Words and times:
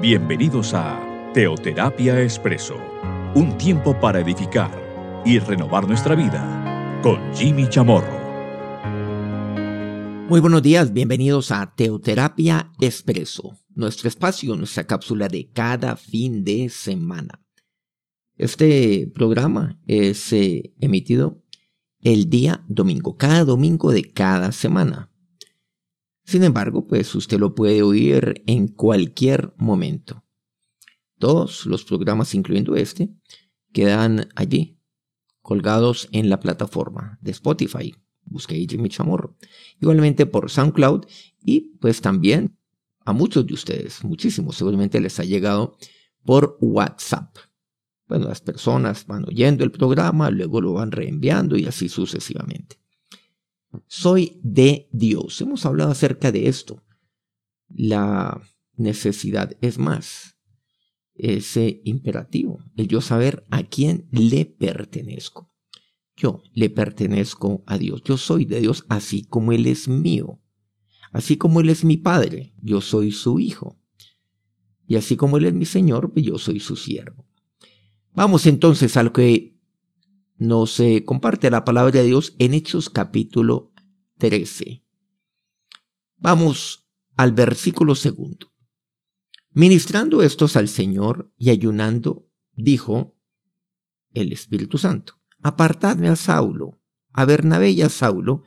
Bienvenidos 0.00 0.72
a 0.72 1.30
Teoterapia 1.34 2.22
Expreso, 2.22 2.78
un 3.34 3.58
tiempo 3.58 4.00
para 4.00 4.20
edificar 4.20 5.22
y 5.26 5.38
renovar 5.38 5.86
nuestra 5.86 6.14
vida 6.14 6.98
con 7.02 7.20
Jimmy 7.34 7.68
Chamorro. 7.68 8.18
Muy 10.26 10.40
buenos 10.40 10.62
días, 10.62 10.94
bienvenidos 10.94 11.50
a 11.50 11.74
Teoterapia 11.76 12.72
Expreso, 12.80 13.58
nuestro 13.74 14.08
espacio, 14.08 14.56
nuestra 14.56 14.86
cápsula 14.86 15.28
de 15.28 15.50
cada 15.52 15.96
fin 15.96 16.44
de 16.44 16.70
semana. 16.70 17.44
Este 18.38 19.06
programa 19.14 19.82
es 19.86 20.32
eh, 20.32 20.72
emitido 20.80 21.42
el 22.00 22.30
día 22.30 22.64
domingo, 22.68 23.18
cada 23.18 23.44
domingo 23.44 23.92
de 23.92 24.10
cada 24.10 24.50
semana. 24.52 25.09
Sin 26.24 26.44
embargo, 26.44 26.86
pues 26.86 27.14
usted 27.14 27.38
lo 27.38 27.54
puede 27.54 27.82
oír 27.82 28.42
en 28.46 28.68
cualquier 28.68 29.52
momento. 29.56 30.24
Todos 31.18 31.66
los 31.66 31.84
programas, 31.84 32.34
incluyendo 32.34 32.76
este, 32.76 33.10
quedan 33.72 34.28
allí, 34.36 34.78
colgados 35.42 36.08
en 36.12 36.30
la 36.30 36.40
plataforma 36.40 37.18
de 37.20 37.32
Spotify. 37.32 37.94
Busque 38.24 38.54
Jimmy 38.68 38.88
Chamorro. 38.88 39.36
Igualmente 39.80 40.26
por 40.26 40.50
SoundCloud 40.50 41.06
y 41.42 41.76
pues 41.80 42.00
también 42.00 42.56
a 43.04 43.12
muchos 43.12 43.46
de 43.46 43.54
ustedes, 43.54 44.04
muchísimos, 44.04 44.56
seguramente 44.56 45.00
les 45.00 45.18
ha 45.18 45.24
llegado 45.24 45.76
por 46.24 46.58
WhatsApp. 46.60 47.36
Bueno, 48.06 48.28
las 48.28 48.40
personas 48.40 49.06
van 49.06 49.24
oyendo 49.24 49.64
el 49.64 49.70
programa, 49.70 50.30
luego 50.30 50.60
lo 50.60 50.74
van 50.74 50.92
reenviando 50.92 51.56
y 51.56 51.66
así 51.66 51.88
sucesivamente. 51.88 52.78
Soy 53.86 54.40
de 54.42 54.88
Dios. 54.92 55.40
Hemos 55.40 55.64
hablado 55.66 55.90
acerca 55.90 56.32
de 56.32 56.48
esto. 56.48 56.82
La 57.68 58.40
necesidad 58.76 59.56
es 59.60 59.78
más, 59.78 60.36
ese 61.14 61.80
imperativo, 61.84 62.58
el 62.76 62.88
yo 62.88 63.00
saber 63.00 63.46
a 63.50 63.62
quién 63.62 64.08
le 64.10 64.46
pertenezco. 64.46 65.50
Yo 66.16 66.42
le 66.52 66.70
pertenezco 66.70 67.62
a 67.66 67.78
Dios. 67.78 68.02
Yo 68.04 68.16
soy 68.16 68.44
de 68.44 68.60
Dios 68.60 68.84
así 68.88 69.24
como 69.24 69.52
Él 69.52 69.66
es 69.66 69.88
mío. 69.88 70.40
Así 71.12 71.36
como 71.36 71.60
Él 71.60 71.70
es 71.70 71.84
mi 71.84 71.96
Padre, 71.96 72.54
yo 72.62 72.80
soy 72.80 73.10
su 73.12 73.40
Hijo. 73.40 73.78
Y 74.86 74.96
así 74.96 75.16
como 75.16 75.36
Él 75.38 75.46
es 75.46 75.54
mi 75.54 75.64
Señor, 75.64 76.12
yo 76.14 76.38
soy 76.38 76.60
su 76.60 76.76
siervo. 76.76 77.26
Vamos 78.12 78.46
entonces 78.46 78.96
a 78.96 79.02
lo 79.02 79.12
que 79.12 79.56
nos 80.40 80.82
comparte 81.04 81.50
la 81.50 81.64
palabra 81.66 81.92
de 81.92 82.04
Dios 82.04 82.34
en 82.38 82.54
Hechos 82.54 82.88
capítulo 82.88 83.72
13. 84.16 84.82
Vamos 86.16 86.88
al 87.14 87.32
versículo 87.32 87.94
segundo. 87.94 88.50
Ministrando 89.50 90.22
estos 90.22 90.56
al 90.56 90.68
Señor 90.68 91.30
y 91.36 91.50
ayunando, 91.50 92.26
dijo 92.52 93.18
el 94.14 94.32
Espíritu 94.32 94.78
Santo, 94.78 95.20
apartadme 95.42 96.08
a 96.08 96.16
Saulo, 96.16 96.80
a 97.12 97.26
Bernabé 97.26 97.72
y 97.72 97.82
a 97.82 97.90
Saulo, 97.90 98.42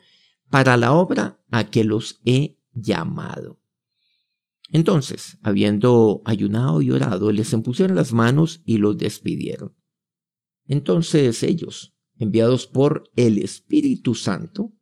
para 0.49 0.77
la 0.77 0.93
obra 0.93 1.43
a 1.51 1.69
que 1.69 1.83
los 1.83 2.21
he 2.25 2.59
llamado. 2.71 3.59
Entonces, 4.69 5.37
habiendo 5.43 6.23
ayunado 6.25 6.81
y 6.81 6.89
orado, 6.89 7.31
les 7.31 7.53
impusieron 7.53 7.95
las 7.95 8.13
manos 8.13 8.63
y 8.65 8.79
los 8.79 8.97
despidieron. 8.97 9.75
Entonces 10.67 11.43
ellos, 11.43 11.93
enviados 12.17 12.67
por 12.67 13.11
el 13.15 13.37
Espíritu 13.37 14.15
Santo, 14.15 14.73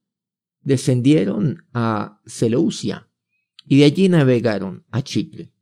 descendieron 0.62 1.66
a 1.74 2.22
Seleucia 2.26 3.10
y 3.66 3.80
de 3.80 3.86
allí 3.86 4.10
navegaron 4.10 4.86
a 4.92 5.02
Chipre. 5.02 5.54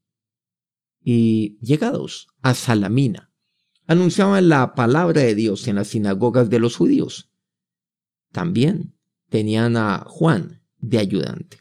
Y 1.02 1.58
llegados 1.62 2.28
a 2.42 2.54
Salamina, 2.54 3.32
anunciaban 3.88 4.50
la 4.50 4.76
palabra 4.76 5.22
de 5.22 5.36
Dios 5.36 5.68
en 5.68 5.76
las 5.76 5.90
sinagogas 5.90 6.50
de 6.50 6.60
los 6.60 6.76
judíos. 6.76 7.32
También 8.32 8.96
tenían 9.30 9.78
a 9.78 10.06
Juan 10.08 10.62
de 10.78 11.00
ayudante. 11.00 11.60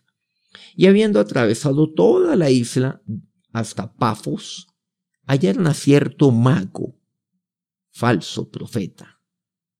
Y 0.75 0.87
habiendo 0.87 1.21
atravesado 1.21 1.93
toda 1.93 2.37
la 2.37 2.51
isla 2.51 3.03
hasta 3.53 3.95
Pafos, 3.95 4.67
hallaron 5.27 5.67
a 5.67 5.75
cierto 5.75 6.31
mago 6.31 6.98
falso 7.99 8.49
profeta, 8.49 9.21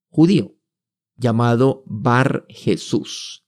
judío, 0.09 0.57
llamado 1.15 1.83
Bar 1.85 2.45
Jesús, 2.49 3.45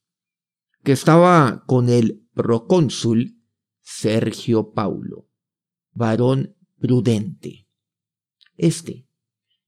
que 0.82 0.92
estaba 0.92 1.64
con 1.66 1.90
el 1.90 2.26
procónsul 2.32 3.38
Sergio 3.82 4.72
Paulo, 4.72 5.28
varón 5.92 6.56
prudente. 6.78 7.68
Este, 8.56 9.06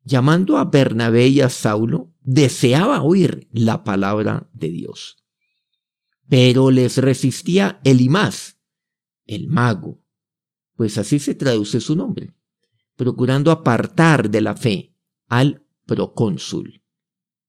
llamando 0.05 0.57
a 0.57 0.65
Bernabé 0.65 1.29
y 1.29 1.43
a 1.43 1.51
Saulo, 1.51 2.15
deseaba 2.21 3.03
oír 3.03 3.47
la 3.53 3.85
palabra 3.85 4.49
de 4.55 4.71
Dios. 4.71 5.23
Pero 6.31 6.71
les 6.71 6.97
resistía 6.97 7.79
Elimás, 7.85 8.59
el 9.27 9.49
mago, 9.49 10.03
pues 10.77 10.97
así 10.97 11.19
se 11.19 11.35
traduce 11.35 11.83
su 11.83 11.95
nombre, 11.95 12.35
procurando 12.97 13.51
apartar 13.51 14.31
de 14.31 14.41
la 14.41 14.57
fe 14.57 14.94
al 15.29 15.65
procónsul. 15.87 16.83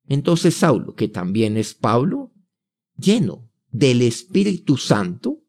Entonces 0.08 0.56
Saulo, 0.56 0.96
que 0.96 1.08
también 1.08 1.58
es 1.58 1.74
Pablo, 1.74 2.34
lleno 2.98 3.50
del 3.72 4.02
Espíritu 4.02 4.78
Santo, 4.78 5.44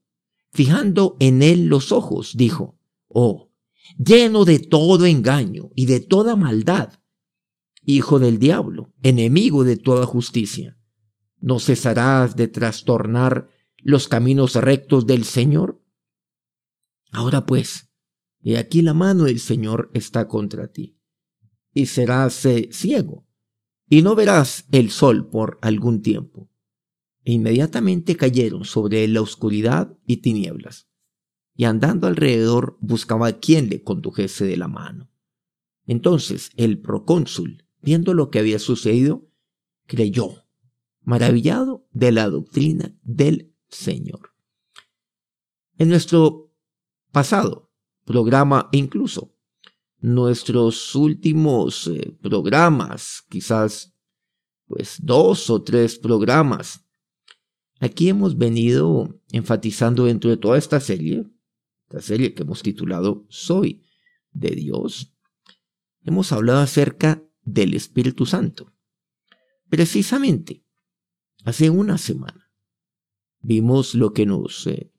fijando 0.52 1.16
en 1.20 1.42
él 1.42 1.66
los 1.66 1.92
ojos, 1.92 2.36
dijo, 2.36 2.78
oh, 3.08 3.52
lleno 3.98 4.44
de 4.44 4.58
todo 4.58 5.06
engaño 5.06 5.70
y 5.74 5.86
de 5.86 6.00
toda 6.00 6.36
maldad, 6.36 7.00
hijo 7.82 8.18
del 8.18 8.38
diablo, 8.38 8.92
enemigo 9.02 9.64
de 9.64 9.76
toda 9.76 10.06
justicia, 10.06 10.78
¿no 11.38 11.60
cesarás 11.60 12.34
de 12.34 12.48
trastornar 12.48 13.48
los 13.78 14.08
caminos 14.08 14.54
rectos 14.54 15.06
del 15.06 15.24
Señor? 15.24 15.82
Ahora 17.12 17.46
pues, 17.46 17.90
he 18.40 18.56
aquí 18.56 18.82
la 18.82 18.94
mano 18.94 19.24
del 19.24 19.38
Señor 19.38 19.90
está 19.92 20.26
contra 20.26 20.68
ti 20.68 20.95
y 21.76 21.84
serás 21.84 22.48
ciego, 22.70 23.26
y 23.86 24.00
no 24.00 24.14
verás 24.14 24.64
el 24.72 24.90
sol 24.90 25.28
por 25.28 25.58
algún 25.60 26.00
tiempo. 26.00 26.48
E 27.22 27.32
inmediatamente 27.32 28.16
cayeron 28.16 28.64
sobre 28.64 29.06
la 29.08 29.20
oscuridad 29.20 29.94
y 30.06 30.16
tinieblas, 30.22 30.88
y 31.54 31.64
andando 31.64 32.06
alrededor 32.06 32.78
buscaba 32.80 33.26
a 33.26 33.38
quien 33.40 33.68
le 33.68 33.82
condujese 33.82 34.46
de 34.46 34.56
la 34.56 34.68
mano. 34.68 35.10
Entonces 35.86 36.50
el 36.56 36.78
procónsul, 36.80 37.66
viendo 37.82 38.14
lo 38.14 38.30
que 38.30 38.38
había 38.38 38.58
sucedido, 38.58 39.28
creyó, 39.84 40.46
maravillado 41.02 41.86
de 41.92 42.10
la 42.10 42.30
doctrina 42.30 42.96
del 43.02 43.54
Señor. 43.68 44.32
En 45.76 45.90
nuestro 45.90 46.54
pasado 47.12 47.70
programa 48.06 48.70
incluso 48.72 49.35
nuestros 50.00 50.94
últimos 50.94 51.86
eh, 51.88 52.16
programas, 52.20 53.24
quizás 53.28 53.94
pues 54.66 54.96
dos 55.00 55.48
o 55.50 55.62
tres 55.62 55.98
programas. 55.98 56.84
Aquí 57.80 58.08
hemos 58.08 58.36
venido 58.36 59.20
enfatizando 59.32 60.04
dentro 60.04 60.30
de 60.30 60.36
toda 60.36 60.58
esta 60.58 60.80
serie, 60.80 61.26
esta 61.88 62.00
serie 62.00 62.34
que 62.34 62.42
hemos 62.42 62.62
titulado 62.62 63.26
Soy 63.28 63.82
de 64.32 64.50
Dios, 64.50 65.12
hemos 66.04 66.32
hablado 66.32 66.60
acerca 66.60 67.22
del 67.42 67.74
Espíritu 67.74 68.26
Santo. 68.26 68.72
Precisamente, 69.68 70.64
hace 71.44 71.70
una 71.70 71.98
semana, 71.98 72.50
vimos 73.40 73.94
lo 73.94 74.12
que 74.12 74.26
nos 74.26 74.66
eh, 74.66 74.92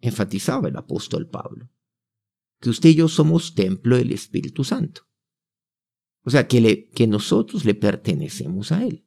enfatizaba 0.00 0.68
el 0.68 0.76
apóstol 0.76 1.28
Pablo 1.28 1.68
que 2.64 2.70
usted 2.70 2.88
y 2.88 2.94
yo 2.94 3.08
somos 3.08 3.54
templo 3.54 3.98
del 3.98 4.10
Espíritu 4.10 4.64
Santo. 4.64 5.02
O 6.22 6.30
sea, 6.30 6.48
que, 6.48 7.06
nosotros 7.06 7.66
le 7.66 7.74
pertenecemos 7.74 8.72
a 8.72 8.82
Él. 8.82 9.06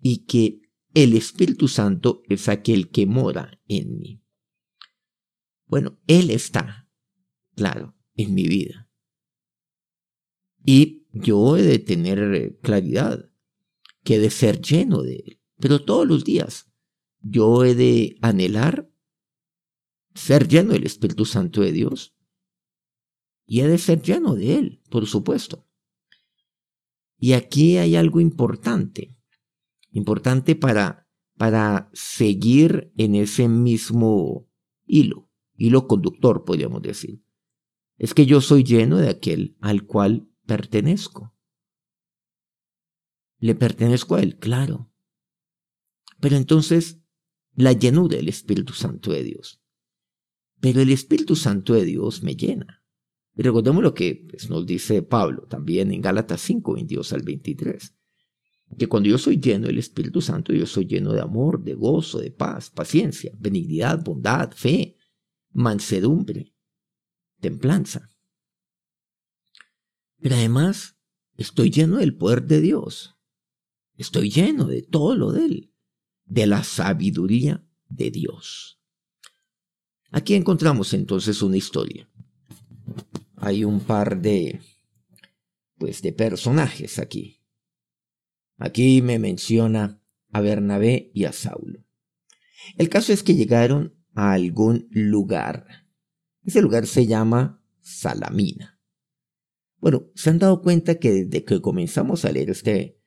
Y 0.00 0.24
que 0.26 0.60
el 0.94 1.14
Espíritu 1.14 1.66
Santo 1.66 2.22
es 2.28 2.48
aquel 2.48 2.90
que 2.90 3.06
mora 3.06 3.60
en 3.66 3.98
mí. 3.98 4.22
Bueno, 5.66 5.98
Él 6.06 6.30
está, 6.30 6.88
claro, 7.56 7.96
en 8.14 8.34
mi 8.34 8.46
vida. 8.46 8.88
Y 10.64 11.08
yo 11.12 11.56
he 11.56 11.62
de 11.62 11.80
tener 11.80 12.20
eh, 12.34 12.56
claridad 12.62 13.32
que 14.04 14.14
he 14.14 14.18
de 14.20 14.30
ser 14.30 14.60
lleno 14.60 15.02
de 15.02 15.16
Él. 15.26 15.40
Pero 15.56 15.84
todos 15.84 16.06
los 16.06 16.22
días 16.22 16.70
yo 17.18 17.64
he 17.64 17.74
de 17.74 18.16
anhelar 18.22 18.88
ser 20.16 20.48
lleno 20.48 20.72
del 20.72 20.84
Espíritu 20.84 21.24
Santo 21.24 21.60
de 21.60 21.72
Dios. 21.72 22.16
Y 23.46 23.60
he 23.60 23.68
de 23.68 23.78
ser 23.78 24.02
lleno 24.02 24.34
de 24.34 24.56
Él, 24.58 24.82
por 24.90 25.06
supuesto. 25.06 25.66
Y 27.18 27.34
aquí 27.34 27.76
hay 27.76 27.96
algo 27.96 28.20
importante, 28.20 29.16
importante 29.90 30.56
para, 30.56 31.08
para 31.36 31.90
seguir 31.92 32.92
en 32.96 33.14
ese 33.14 33.48
mismo 33.48 34.48
hilo, 34.84 35.30
hilo 35.54 35.86
conductor, 35.86 36.44
podríamos 36.44 36.82
decir. 36.82 37.22
Es 37.96 38.12
que 38.12 38.26
yo 38.26 38.40
soy 38.40 38.64
lleno 38.64 38.98
de 38.98 39.08
aquel 39.08 39.56
al 39.60 39.86
cual 39.86 40.28
pertenezco. 40.46 41.34
Le 43.38 43.54
pertenezco 43.54 44.16
a 44.16 44.22
Él, 44.22 44.38
claro. 44.38 44.90
Pero 46.20 46.36
entonces, 46.36 47.00
la 47.54 47.72
llenura 47.72 48.16
del 48.16 48.28
Espíritu 48.28 48.72
Santo 48.72 49.12
de 49.12 49.22
Dios. 49.22 49.62
Pero 50.66 50.80
el 50.80 50.90
Espíritu 50.90 51.36
Santo 51.36 51.74
de 51.74 51.84
Dios 51.84 52.24
me 52.24 52.34
llena. 52.34 52.82
Y 53.36 53.42
recordemos 53.42 53.84
lo 53.84 53.94
que 53.94 54.26
pues, 54.28 54.50
nos 54.50 54.66
dice 54.66 55.00
Pablo 55.00 55.42
también 55.42 55.92
en 55.92 56.00
Gálatas 56.00 56.40
5, 56.40 56.74
22 56.74 57.12
al 57.12 57.22
23. 57.22 57.94
Que 58.76 58.88
cuando 58.88 59.08
yo 59.08 59.16
soy 59.16 59.38
lleno 59.38 59.68
del 59.68 59.78
Espíritu 59.78 60.20
Santo, 60.20 60.52
yo 60.52 60.66
soy 60.66 60.86
lleno 60.86 61.12
de 61.12 61.20
amor, 61.20 61.62
de 61.62 61.74
gozo, 61.74 62.18
de 62.18 62.32
paz, 62.32 62.68
paciencia, 62.70 63.30
benignidad, 63.38 64.02
bondad, 64.02 64.50
fe, 64.50 64.96
mansedumbre, 65.52 66.52
templanza. 67.40 68.10
Pero 70.18 70.34
además, 70.34 70.98
estoy 71.36 71.70
lleno 71.70 71.98
del 71.98 72.16
poder 72.16 72.42
de 72.42 72.60
Dios. 72.60 73.16
Estoy 73.94 74.30
lleno 74.30 74.64
de 74.64 74.82
todo 74.82 75.14
lo 75.14 75.30
de 75.30 75.44
Él, 75.44 75.74
de 76.24 76.48
la 76.48 76.64
sabiduría 76.64 77.64
de 77.88 78.10
Dios. 78.10 78.75
Aquí 80.16 80.34
encontramos 80.34 80.94
entonces 80.94 81.42
una 81.42 81.58
historia. 81.58 82.08
Hay 83.36 83.64
un 83.64 83.80
par 83.80 84.18
de, 84.18 84.62
pues, 85.76 86.00
de 86.00 86.14
personajes 86.14 86.98
aquí. 86.98 87.42
Aquí 88.56 89.02
me 89.02 89.18
menciona 89.18 90.02
a 90.32 90.40
Bernabé 90.40 91.10
y 91.12 91.24
a 91.24 91.34
Saulo. 91.34 91.84
El 92.78 92.88
caso 92.88 93.12
es 93.12 93.22
que 93.22 93.34
llegaron 93.34 93.94
a 94.14 94.32
algún 94.32 94.88
lugar. 94.90 95.66
Ese 96.44 96.62
lugar 96.62 96.86
se 96.86 97.06
llama 97.06 97.62
Salamina. 97.82 98.80
Bueno, 99.76 100.06
se 100.14 100.30
han 100.30 100.38
dado 100.38 100.62
cuenta 100.62 100.94
que 100.94 101.12
desde 101.12 101.44
que 101.44 101.60
comenzamos 101.60 102.24
a 102.24 102.32
leer 102.32 102.48
este, 102.48 102.98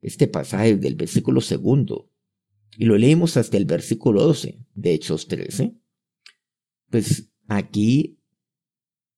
este 0.00 0.28
pasaje 0.28 0.76
del 0.76 0.94
versículo 0.94 1.40
segundo 1.40 2.12
y 2.76 2.84
lo 2.84 2.96
leímos 2.96 3.36
hasta 3.36 3.56
el 3.56 3.64
versículo 3.64 4.22
12 4.22 4.64
de 4.74 4.94
Hechos 4.94 5.26
13, 5.26 5.81
pues 6.92 7.32
aquí 7.48 8.18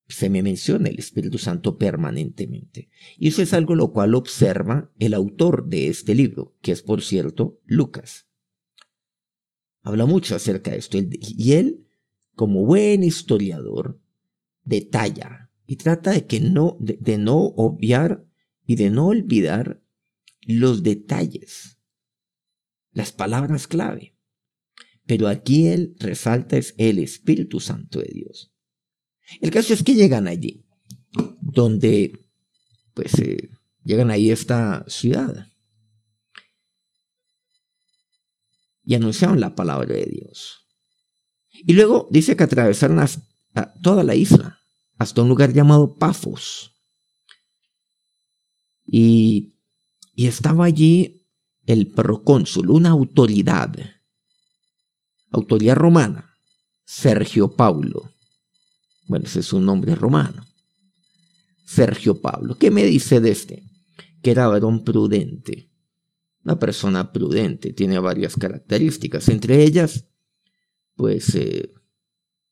se 0.06 0.30
me 0.30 0.44
menciona 0.44 0.88
el 0.88 0.98
Espíritu 0.98 1.38
Santo 1.38 1.76
permanentemente. 1.76 2.88
Y 3.18 3.28
eso 3.28 3.42
es 3.42 3.52
algo 3.52 3.74
lo 3.74 3.92
cual 3.92 4.14
observa 4.14 4.92
el 5.00 5.12
autor 5.12 5.66
de 5.66 5.88
este 5.88 6.14
libro, 6.14 6.56
que 6.62 6.70
es 6.70 6.82
por 6.82 7.02
cierto 7.02 7.60
Lucas. 7.66 8.28
Habla 9.82 10.06
mucho 10.06 10.36
acerca 10.36 10.70
de 10.70 10.78
esto 10.78 10.98
y 10.98 11.52
él, 11.54 11.84
como 12.36 12.64
buen 12.64 13.02
historiador, 13.02 14.00
detalla 14.62 15.50
y 15.66 15.76
trata 15.76 16.12
de 16.12 16.26
que 16.26 16.38
no, 16.38 16.76
de 16.78 17.18
no 17.18 17.38
obviar 17.38 18.24
y 18.64 18.76
de 18.76 18.90
no 18.90 19.08
olvidar 19.08 19.82
los 20.42 20.84
detalles, 20.84 21.80
las 22.92 23.10
palabras 23.10 23.66
clave. 23.66 24.13
Pero 25.06 25.28
aquí 25.28 25.66
él 25.68 25.96
resalta 25.98 26.56
es 26.56 26.74
el 26.78 26.98
Espíritu 26.98 27.60
Santo 27.60 27.98
de 28.00 28.10
Dios. 28.12 28.52
El 29.40 29.50
caso 29.50 29.74
es 29.74 29.82
que 29.82 29.94
llegan 29.94 30.28
allí, 30.28 30.66
donde 31.40 32.26
pues 32.94 33.18
eh, 33.18 33.50
llegan 33.82 34.10
ahí 34.10 34.30
a 34.30 34.34
esta 34.34 34.84
ciudad 34.88 35.48
y 38.84 38.94
anunciaron 38.94 39.40
la 39.40 39.54
palabra 39.54 39.94
de 39.94 40.06
Dios. 40.06 40.66
Y 41.50 41.72
luego 41.72 42.08
dice 42.10 42.36
que 42.36 42.44
atravesaron 42.44 43.04
toda 43.82 44.04
la 44.04 44.14
isla 44.14 44.58
hasta 44.98 45.22
un 45.22 45.28
lugar 45.28 45.52
llamado 45.52 45.96
Pafos. 45.96 46.72
Y, 48.84 49.56
y 50.14 50.26
estaba 50.26 50.66
allí 50.66 51.26
el 51.66 51.90
procónsul, 51.92 52.70
una 52.70 52.90
autoridad 52.90 53.74
autoridad 55.34 55.76
romana, 55.76 56.36
Sergio 56.84 57.54
Paulo. 57.56 58.10
Bueno, 59.06 59.26
ese 59.26 59.40
es 59.40 59.52
un 59.52 59.66
nombre 59.66 59.94
romano. 59.94 60.46
Sergio 61.64 62.20
Pablo. 62.20 62.56
¿Qué 62.56 62.70
me 62.70 62.84
dice 62.84 63.20
de 63.20 63.30
este? 63.30 63.62
Que 64.22 64.30
era 64.30 64.48
varón 64.48 64.84
prudente. 64.84 65.70
Una 66.44 66.58
persona 66.58 67.12
prudente 67.12 67.72
tiene 67.72 67.98
varias 67.98 68.36
características, 68.36 69.28
entre 69.28 69.62
ellas, 69.62 70.06
pues, 70.94 71.34
eh, 71.34 71.72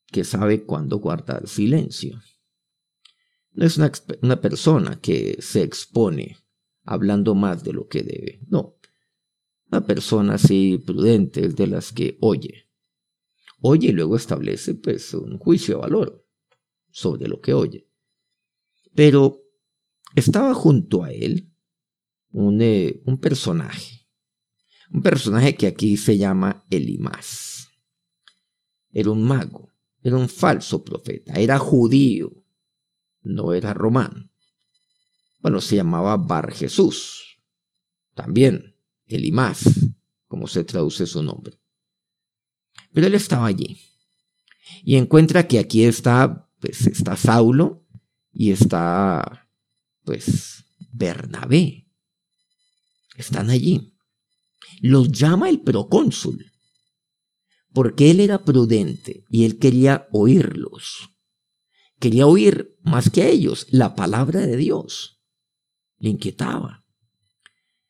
que 0.06 0.24
sabe 0.24 0.64
cuándo 0.64 0.98
guardar 0.98 1.46
silencio. 1.46 2.20
No 3.52 3.66
es 3.66 3.76
una, 3.76 3.92
una 4.22 4.40
persona 4.40 4.98
que 5.00 5.36
se 5.40 5.62
expone 5.62 6.38
hablando 6.84 7.34
más 7.34 7.62
de 7.62 7.74
lo 7.74 7.86
que 7.86 8.02
debe. 8.02 8.40
No. 8.48 8.76
Una 9.70 9.86
persona 9.86 10.34
así 10.34 10.78
prudente 10.78 11.46
es 11.46 11.56
de 11.56 11.66
las 11.66 11.92
que 11.92 12.16
oye, 12.20 12.71
oye 13.62 13.88
y 13.88 13.92
luego 13.92 14.16
establece 14.16 14.74
pues 14.74 15.14
un 15.14 15.38
juicio 15.38 15.76
de 15.76 15.80
valor 15.80 16.26
sobre 16.90 17.28
lo 17.28 17.40
que 17.40 17.54
oye. 17.54 17.88
Pero 18.94 19.40
estaba 20.14 20.52
junto 20.52 21.04
a 21.04 21.12
él 21.12 21.50
un, 22.30 22.60
eh, 22.60 23.00
un 23.06 23.18
personaje, 23.18 24.06
un 24.90 25.02
personaje 25.02 25.54
que 25.54 25.66
aquí 25.66 25.96
se 25.96 26.18
llama 26.18 26.64
Elimás. 26.70 27.68
Era 28.90 29.10
un 29.10 29.22
mago, 29.22 29.72
era 30.02 30.16
un 30.16 30.28
falso 30.28 30.84
profeta, 30.84 31.34
era 31.34 31.58
judío, 31.58 32.44
no 33.22 33.54
era 33.54 33.72
romano. 33.72 34.30
Bueno, 35.40 35.60
se 35.60 35.76
llamaba 35.76 36.16
Bar 36.16 36.52
Jesús, 36.52 37.38
también 38.14 38.76
Elimás, 39.06 39.64
como 40.26 40.46
se 40.46 40.64
traduce 40.64 41.06
su 41.06 41.22
nombre. 41.22 41.61
Pero 42.92 43.06
él 43.06 43.14
estaba 43.14 43.46
allí. 43.46 43.80
Y 44.84 44.96
encuentra 44.96 45.46
que 45.46 45.58
aquí 45.58 45.84
está, 45.84 46.48
pues 46.60 46.86
está 46.86 47.16
Saulo 47.16 47.86
y 48.32 48.52
está, 48.52 49.48
pues, 50.04 50.64
Bernabé. 50.92 51.86
Están 53.16 53.50
allí. 53.50 53.94
Los 54.80 55.12
llama 55.12 55.48
el 55.48 55.60
procónsul, 55.60 56.52
porque 57.72 58.10
él 58.10 58.20
era 58.20 58.44
prudente 58.44 59.24
y 59.30 59.44
él 59.44 59.58
quería 59.58 60.08
oírlos. 60.12 61.10
Quería 61.98 62.26
oír 62.26 62.76
más 62.82 63.10
que 63.10 63.22
a 63.22 63.28
ellos 63.28 63.66
la 63.70 63.94
palabra 63.94 64.40
de 64.40 64.56
Dios. 64.56 65.22
Le 65.98 66.10
inquietaba. 66.10 66.84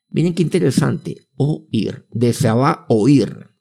Miren 0.08 0.34
qué 0.34 0.42
interesante, 0.42 1.28
oír, 1.36 2.06
deseaba 2.10 2.84
oír. 2.88 3.51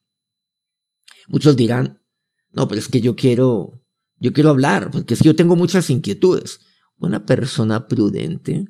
Muchos 1.32 1.56
dirán, 1.56 2.04
no, 2.52 2.68
pero 2.68 2.80
es 2.80 2.90
que 2.90 3.00
yo 3.00 3.16
quiero, 3.16 3.82
yo 4.18 4.34
quiero 4.34 4.50
hablar, 4.50 4.92
porque 4.92 5.14
es 5.14 5.22
que 5.22 5.30
yo 5.30 5.36
tengo 5.36 5.56
muchas 5.56 5.90
inquietudes. 5.90 6.60
Una 6.98 7.26
persona 7.26 7.88
prudente, 7.88 8.66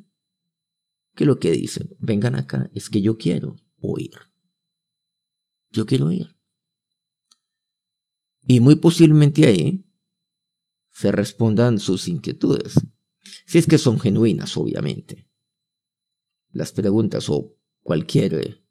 que 1.15 1.25
lo 1.25 1.39
que 1.39 1.51
dice, 1.51 1.89
vengan 1.98 2.36
acá, 2.36 2.70
es 2.75 2.91
que 2.91 3.01
yo 3.01 3.18
quiero 3.18 3.56
oír. 3.80 4.12
Yo 5.72 5.88
quiero 5.88 6.06
oír. 6.06 6.36
Y 8.44 8.60
muy 8.60 8.75
posiblemente 8.75 9.48
ahí 9.48 9.84
se 10.91 11.12
respondan 11.12 11.80
sus 11.80 12.08
inquietudes. 12.08 12.75
Si 13.48 13.58
es 13.58 13.65
que 13.65 13.80
son 13.80 14.00
genuinas, 14.00 14.56
obviamente. 14.56 15.27
Las 16.51 16.72
preguntas 16.74 17.27
o 17.27 17.58
cualquier 17.82 18.63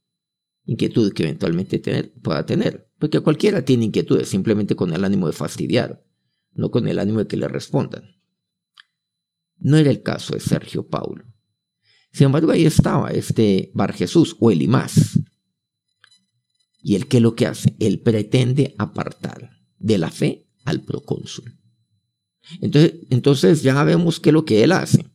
inquietud 0.64 1.12
que 1.12 1.24
eventualmente 1.24 1.80
pueda 2.22 2.46
tener. 2.46 2.89
Porque 3.00 3.20
cualquiera 3.20 3.64
tiene 3.64 3.86
inquietudes 3.86 4.28
simplemente 4.28 4.76
con 4.76 4.92
el 4.92 5.02
ánimo 5.04 5.26
de 5.26 5.32
fastidiar, 5.32 6.04
no 6.52 6.70
con 6.70 6.86
el 6.86 6.98
ánimo 6.98 7.20
de 7.20 7.26
que 7.26 7.38
le 7.38 7.48
respondan. 7.48 8.04
No 9.56 9.78
era 9.78 9.90
el 9.90 10.02
caso 10.02 10.34
de 10.34 10.40
Sergio 10.40 10.86
Paulo. 10.86 11.24
Sin 12.12 12.26
embargo, 12.26 12.52
ahí 12.52 12.66
estaba 12.66 13.10
este 13.10 13.70
Bar 13.74 13.94
Jesús 13.94 14.36
o 14.38 14.50
Elimás. 14.50 15.18
Y 16.82 16.94
él 16.94 17.08
qué 17.08 17.20
lo 17.20 17.34
que 17.34 17.46
hace? 17.46 17.74
Él 17.78 18.00
pretende 18.00 18.74
apartar 18.76 19.50
de 19.78 19.96
la 19.96 20.10
fe 20.10 20.46
al 20.66 20.82
procónsul. 20.82 21.58
Entonces, 22.60 22.94
entonces 23.08 23.62
ya 23.62 23.82
vemos 23.82 24.20
qué 24.20 24.28
es 24.28 24.34
lo 24.34 24.44
que 24.44 24.62
él 24.62 24.72
hace. 24.72 25.06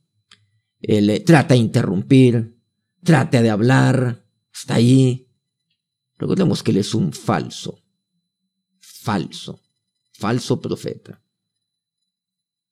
Él 0.82 1.10
eh, 1.12 1.20
trata 1.20 1.54
de 1.54 1.60
interrumpir, 1.60 2.58
trata 3.04 3.44
de 3.44 3.50
hablar, 3.51 4.25
está 4.51 4.75
ahí, 4.75 5.25
Recordemos 6.17 6.63
que 6.63 6.72
él 6.72 6.77
es 6.77 6.93
un 6.93 7.12
falso, 7.12 7.84
falso, 8.79 9.62
falso 10.13 10.62
profeta. 10.62 11.22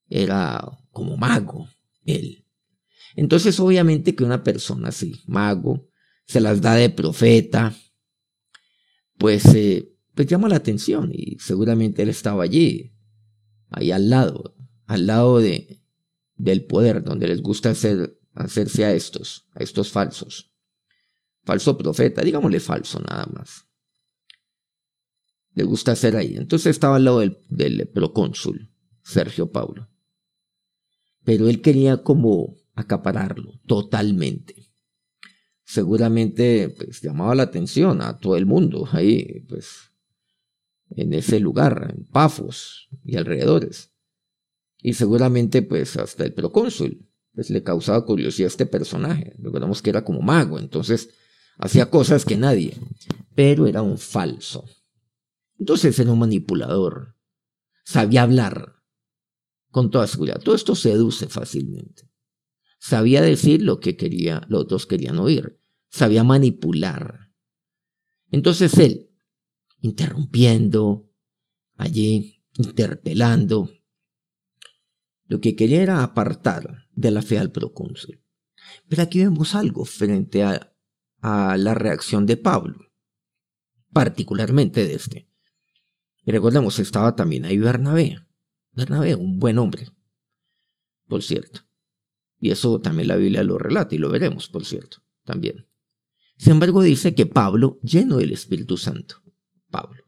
Era 0.07 0.61
como 0.91 1.17
mago, 1.17 1.67
él. 2.05 2.45
Entonces, 3.15 3.59
obviamente 3.59 4.15
que 4.15 4.23
una 4.23 4.43
persona 4.43 4.89
así, 4.89 5.21
mago, 5.27 5.89
se 6.25 6.39
las 6.39 6.61
da 6.61 6.75
de 6.75 6.89
profeta, 6.89 7.75
pues, 9.17 9.45
eh, 9.53 9.93
pues 10.13 10.27
llama 10.27 10.49
la 10.49 10.55
atención 10.55 11.11
y 11.13 11.37
seguramente 11.39 12.03
él 12.03 12.09
estaba 12.09 12.43
allí, 12.43 12.95
ahí 13.69 13.91
al 13.91 14.09
lado, 14.09 14.55
al 14.85 15.07
lado 15.07 15.39
de, 15.39 15.81
del 16.35 16.65
poder, 16.65 17.03
donde 17.03 17.27
les 17.27 17.41
gusta 17.41 17.71
hacer, 17.71 18.19
hacerse 18.33 18.85
a 18.85 18.93
estos, 18.93 19.47
a 19.53 19.63
estos 19.63 19.91
falsos. 19.91 20.52
Falso 21.43 21.77
profeta, 21.77 22.21
digámosle 22.21 22.59
falso 22.59 22.99
nada 22.99 23.25
más. 23.33 23.67
Le 25.53 25.63
gusta 25.63 25.91
hacer 25.91 26.15
ahí. 26.15 26.35
Entonces 26.35 26.67
estaba 26.67 26.95
al 26.95 27.05
lado 27.05 27.19
del, 27.19 27.37
del 27.49 27.87
procónsul, 27.87 28.71
Sergio 29.03 29.51
Paulo. 29.51 29.89
Pero 31.23 31.47
él 31.47 31.61
quería 31.61 32.03
como 32.03 32.55
acapararlo 32.75 33.59
totalmente. 33.65 34.73
Seguramente 35.63 36.69
pues 36.69 37.01
llamaba 37.01 37.35
la 37.35 37.43
atención 37.43 38.01
a 38.01 38.17
todo 38.17 38.35
el 38.35 38.45
mundo 38.45 38.87
ahí, 38.91 39.45
pues 39.47 39.91
en 40.89 41.13
ese 41.13 41.39
lugar, 41.39 41.93
en 41.95 42.05
Pafos 42.05 42.89
y 43.03 43.15
alrededores. 43.15 43.91
Y 44.81 44.93
seguramente 44.93 45.61
pues 45.61 45.97
hasta 45.97 46.25
el 46.25 46.33
procónsul 46.33 47.09
pues 47.33 47.49
le 47.49 47.63
causaba 47.63 48.05
curiosidad 48.05 48.47
a 48.47 48.49
este 48.49 48.65
personaje. 48.65 49.33
Recordamos 49.39 49.81
que 49.81 49.89
era 49.89 50.03
como 50.03 50.21
mago, 50.21 50.59
entonces 50.59 51.09
hacía 51.57 51.89
cosas 51.89 52.25
que 52.25 52.37
nadie, 52.37 52.77
pero 53.35 53.67
era 53.67 53.81
un 53.81 53.97
falso. 53.97 54.65
Entonces 55.57 55.97
era 55.99 56.11
un 56.11 56.19
manipulador, 56.19 57.15
sabía 57.83 58.23
hablar 58.23 58.75
con 59.69 59.89
toda 59.89 60.07
seguridad. 60.07 60.41
Todo 60.41 60.55
esto 60.55 60.75
seduce 60.75 61.27
fácilmente. 61.27 62.09
Sabía 62.79 63.21
decir 63.21 63.61
lo 63.61 63.79
que 63.79 63.95
quería, 63.95 64.45
los 64.49 64.61
otros 64.61 64.85
querían 64.85 65.19
oír. 65.19 65.59
Sabía 65.89 66.23
manipular. 66.23 67.31
Entonces 68.29 68.77
él, 68.77 69.09
interrumpiendo, 69.79 71.09
allí, 71.75 72.43
interpelando, 72.57 73.69
lo 75.25 75.39
que 75.39 75.55
quería 75.55 75.81
era 75.81 76.03
apartar 76.03 76.87
de 76.91 77.11
la 77.11 77.21
fe 77.21 77.39
al 77.39 77.51
procónsul. 77.51 78.21
Pero 78.87 79.03
aquí 79.03 79.19
vemos 79.19 79.55
algo 79.55 79.85
frente 79.85 80.43
a, 80.43 80.72
a 81.23 81.55
la 81.55 81.73
reacción 81.73 82.25
de 82.25 82.35
Pablo, 82.35 82.91
particularmente 83.93 84.85
de 84.85 84.95
este. 84.95 85.29
Y 86.25 86.31
recordemos, 86.31 86.79
estaba 86.79 87.15
también 87.15 87.45
ahí 87.45 87.57
Bernabé. 87.57 88.19
Bernabé, 88.73 89.15
un 89.15 89.39
buen 89.39 89.57
hombre, 89.57 89.87
por 91.07 91.23
cierto. 91.23 91.61
Y 92.39 92.51
eso 92.51 92.81
también 92.81 93.07
la 93.07 93.15
Biblia 93.15 93.41
lo 93.43 93.57
relata 93.57 93.95
y 93.95 93.99
lo 93.99 94.09
veremos, 94.09 94.49
por 94.49 94.65
cierto, 94.65 94.97
también. 95.23 95.65
Sin 96.37 96.53
embargo, 96.53 96.81
dice 96.81 97.15
que 97.15 97.25
Pablo, 97.25 97.79
lleno 97.81 98.17
del 98.17 98.33
Espíritu 98.33 98.75
Santo. 98.75 99.23
Pablo. 99.69 100.03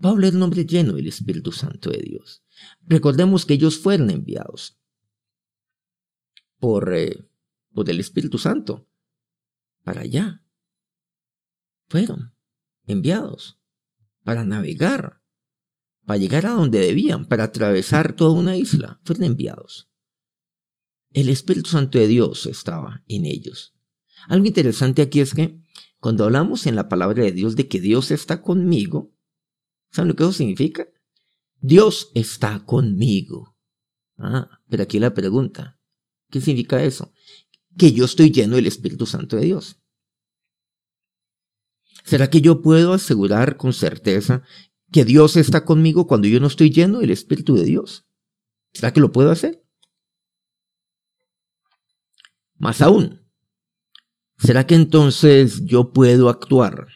Pablo 0.00 0.26
es 0.26 0.34
un 0.34 0.42
hombre 0.42 0.64
lleno 0.64 0.94
del 0.94 1.08
Espíritu 1.08 1.52
Santo 1.52 1.90
de 1.90 1.98
Dios. 1.98 2.42
Recordemos 2.86 3.44
que 3.44 3.54
ellos 3.54 3.78
fueron 3.78 4.08
enviados 4.08 4.80
por, 6.58 6.94
eh, 6.94 7.28
por 7.74 7.90
el 7.90 8.00
Espíritu 8.00 8.38
Santo 8.38 8.88
para 9.86 10.00
allá. 10.00 10.42
Fueron 11.88 12.34
enviados 12.88 13.60
para 14.24 14.44
navegar, 14.44 15.22
para 16.04 16.18
llegar 16.18 16.44
a 16.46 16.50
donde 16.50 16.80
debían, 16.80 17.26
para 17.26 17.44
atravesar 17.44 18.16
toda 18.16 18.32
una 18.32 18.56
isla. 18.56 19.00
Fueron 19.04 19.22
enviados. 19.22 19.88
El 21.12 21.28
Espíritu 21.28 21.70
Santo 21.70 21.98
de 21.98 22.08
Dios 22.08 22.46
estaba 22.46 23.04
en 23.06 23.26
ellos. 23.26 23.76
Algo 24.26 24.46
interesante 24.46 25.02
aquí 25.02 25.20
es 25.20 25.34
que 25.34 25.62
cuando 26.00 26.24
hablamos 26.24 26.66
en 26.66 26.74
la 26.74 26.88
palabra 26.88 27.22
de 27.22 27.30
Dios 27.30 27.54
de 27.54 27.68
que 27.68 27.78
Dios 27.78 28.10
está 28.10 28.42
conmigo, 28.42 29.14
¿saben 29.92 30.08
lo 30.08 30.16
que 30.16 30.24
eso 30.24 30.32
significa? 30.32 30.88
Dios 31.60 32.10
está 32.14 32.64
conmigo. 32.64 33.56
Ah, 34.18 34.50
pero 34.68 34.82
aquí 34.82 34.98
la 34.98 35.14
pregunta, 35.14 35.78
¿qué 36.28 36.40
significa 36.40 36.82
eso? 36.82 37.12
Que 37.78 37.92
yo 37.92 38.04
estoy 38.04 38.30
lleno 38.30 38.56
del 38.56 38.66
Espíritu 38.66 39.06
Santo 39.06 39.36
de 39.36 39.46
Dios. 39.46 39.80
¿Será 42.04 42.30
que 42.30 42.40
yo 42.40 42.62
puedo 42.62 42.92
asegurar 42.92 43.56
con 43.56 43.72
certeza 43.72 44.42
que 44.92 45.04
Dios 45.04 45.36
está 45.36 45.64
conmigo 45.64 46.06
cuando 46.06 46.28
yo 46.28 46.38
no 46.38 46.46
estoy 46.46 46.70
lleno 46.70 47.00
del 47.00 47.10
Espíritu 47.10 47.56
de 47.56 47.64
Dios? 47.64 48.06
¿Será 48.72 48.92
que 48.92 49.00
lo 49.00 49.10
puedo 49.10 49.30
hacer? 49.30 49.66
Más 52.58 52.80
aún, 52.80 53.28
¿será 54.38 54.66
que 54.66 54.74
entonces 54.74 55.64
yo 55.64 55.92
puedo 55.92 56.28
actuar 56.28 56.86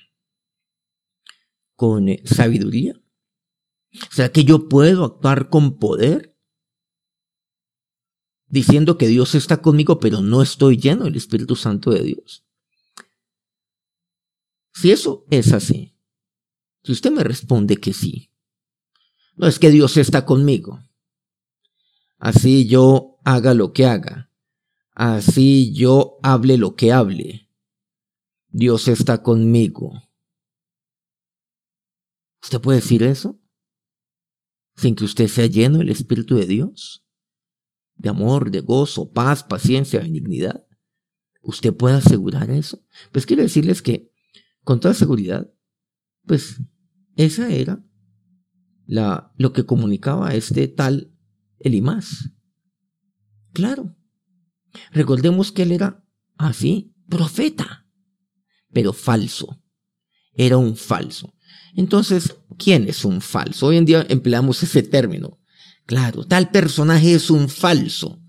con 1.74 2.06
sabiduría? 2.24 2.94
¿Será 4.10 4.30
que 4.30 4.44
yo 4.44 4.68
puedo 4.68 5.04
actuar 5.04 5.48
con 5.48 5.78
poder? 5.78 6.38
Diciendo 8.50 8.98
que 8.98 9.08
Dios 9.08 9.34
está 9.34 9.62
conmigo, 9.62 9.98
pero 9.98 10.20
no 10.20 10.42
estoy 10.42 10.76
lleno 10.76 11.04
del 11.04 11.16
Espíritu 11.16 11.56
Santo 11.56 11.90
de 11.90 12.02
Dios. 12.02 12.44
Si 14.74 14.90
eso 14.90 15.24
es 15.30 15.52
así, 15.52 15.94
si 16.84 16.92
usted 16.92 17.10
me 17.10 17.24
responde 17.24 17.76
que 17.76 17.94
sí, 17.94 18.30
no 19.36 19.46
es 19.46 19.58
que 19.58 19.70
Dios 19.70 19.96
está 19.96 20.26
conmigo. 20.26 20.82
Así 22.18 22.66
yo 22.66 23.18
haga 23.24 23.54
lo 23.54 23.72
que 23.72 23.86
haga 23.86 24.30
así 25.00 25.72
yo 25.72 26.18
hable 26.22 26.58
lo 26.58 26.76
que 26.76 26.92
hable. 26.92 27.48
Dios 28.48 28.86
está 28.86 29.22
conmigo. 29.22 30.02
¿Usted 32.42 32.60
puede 32.60 32.80
decir 32.80 33.02
eso? 33.02 33.38
Sin 34.76 34.94
que 34.94 35.04
usted 35.04 35.28
sea 35.28 35.46
lleno 35.46 35.78
del 35.78 35.88
Espíritu 35.88 36.36
de 36.36 36.44
Dios, 36.44 37.02
de 38.00 38.08
amor, 38.08 38.50
de 38.50 38.60
gozo, 38.60 39.10
paz, 39.12 39.44
paciencia, 39.44 40.00
benignidad. 40.00 40.66
¿Usted 41.42 41.74
puede 41.74 41.96
asegurar 41.96 42.50
eso? 42.50 42.84
Pues 43.12 43.26
quiero 43.26 43.42
decirles 43.42 43.82
que, 43.82 44.12
con 44.62 44.80
toda 44.80 44.94
seguridad, 44.94 45.50
pues 46.26 46.60
esa 47.16 47.50
era 47.50 47.84
la, 48.86 49.32
lo 49.36 49.52
que 49.52 49.64
comunicaba 49.64 50.34
este 50.34 50.68
tal 50.68 51.14
Elimás. 51.58 52.30
Claro, 53.52 53.96
Recordemos 54.92 55.52
que 55.52 55.62
él 55.62 55.72
era 55.72 56.04
así, 56.36 56.94
profeta, 57.08 57.86
pero 58.72 58.92
falso. 58.92 59.62
Era 60.32 60.56
un 60.58 60.76
falso. 60.76 61.34
Entonces, 61.74 62.36
¿quién 62.56 62.88
es 62.88 63.04
un 63.04 63.20
falso? 63.20 63.66
Hoy 63.66 63.76
en 63.76 63.84
día 63.84 64.06
empleamos 64.08 64.62
ese 64.62 64.82
término. 64.82 65.39
Claro, 65.90 66.24
tal 66.24 66.52
personaje 66.52 67.14
es 67.14 67.30
un 67.30 67.48
falso. 67.48 68.22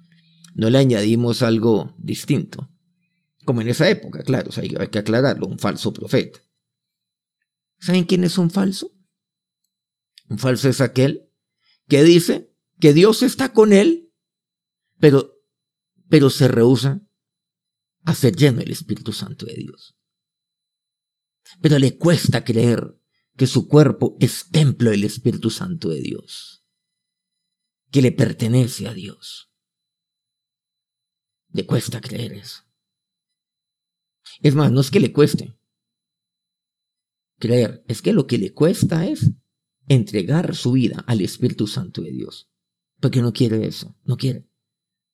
No 0.56 0.72
le 0.72 0.80
añadimos 0.80 1.44
algo 1.44 1.94
distinto. 2.00 2.72
Como 3.46 3.62
en 3.62 3.68
esa 3.68 3.88
época, 3.88 4.24
claro, 4.24 4.50
hay, 4.58 4.88
que 4.88 4.98
aclararlo, 4.98 5.46
un 5.46 5.60
falso 5.60 5.94
profeta. 5.94 6.39
¿Saben 7.77 8.06
quién 8.06 8.24
es 8.24 8.39
un 8.39 8.50
falso? 8.50 8.91
Un 10.27 10.39
falso 10.39 10.70
es 10.70 10.82
aquel 10.82 11.30
que 11.88 12.03
dice 12.03 12.51
que 12.80 12.94
Dios 12.96 13.22
está 13.22 13.53
con 13.53 13.74
él, 13.74 14.12
pero 15.00 15.32
pero 16.10 16.32
se 16.32 16.48
rehúsa 16.48 17.08
a 18.06 18.15
ser 18.15 18.36
lleno 18.36 18.62
del 18.62 18.72
Espíritu 18.72 19.13
Santo 19.13 19.46
de 19.46 19.53
Dios. 19.53 19.96
Pero 21.62 21.77
le 21.77 21.96
cuesta 22.00 22.44
creer 22.44 23.00
que 23.38 23.46
su 23.46 23.68
cuerpo 23.68 24.18
es 24.20 24.50
templo 24.50 24.89
del 24.89 25.03
Espíritu 25.03 25.51
Santo 25.51 25.89
de 25.89 26.01
Dios, 26.01 26.61
que 27.92 28.02
le 28.02 28.12
pertenece 28.12 28.88
a 28.88 28.94
Dios. 28.94 29.52
Le 31.50 31.66
cuesta 31.66 32.02
creer 32.02 32.34
eso. 32.34 32.64
Es 34.42 34.56
más, 34.56 34.72
no 34.72 34.82
es 34.82 34.90
que 34.90 35.00
le 35.00 35.12
cueste 35.12 35.56
creer, 37.42 37.84
es 37.88 38.02
que 38.02 38.14
lo 38.14 38.28
que 38.28 38.38
le 38.38 38.54
cuesta 38.54 39.06
es 39.06 39.32
entregar 39.90 40.56
su 40.56 40.74
vida 40.74 41.04
al 41.08 41.20
Espíritu 41.20 41.68
Santo 41.68 42.02
de 42.02 42.12
Dios. 42.12 42.50
Porque 43.02 43.22
no 43.22 43.34
quiere 43.34 43.68
eso, 43.68 43.98
no 44.06 44.16
quiere. 44.16 44.48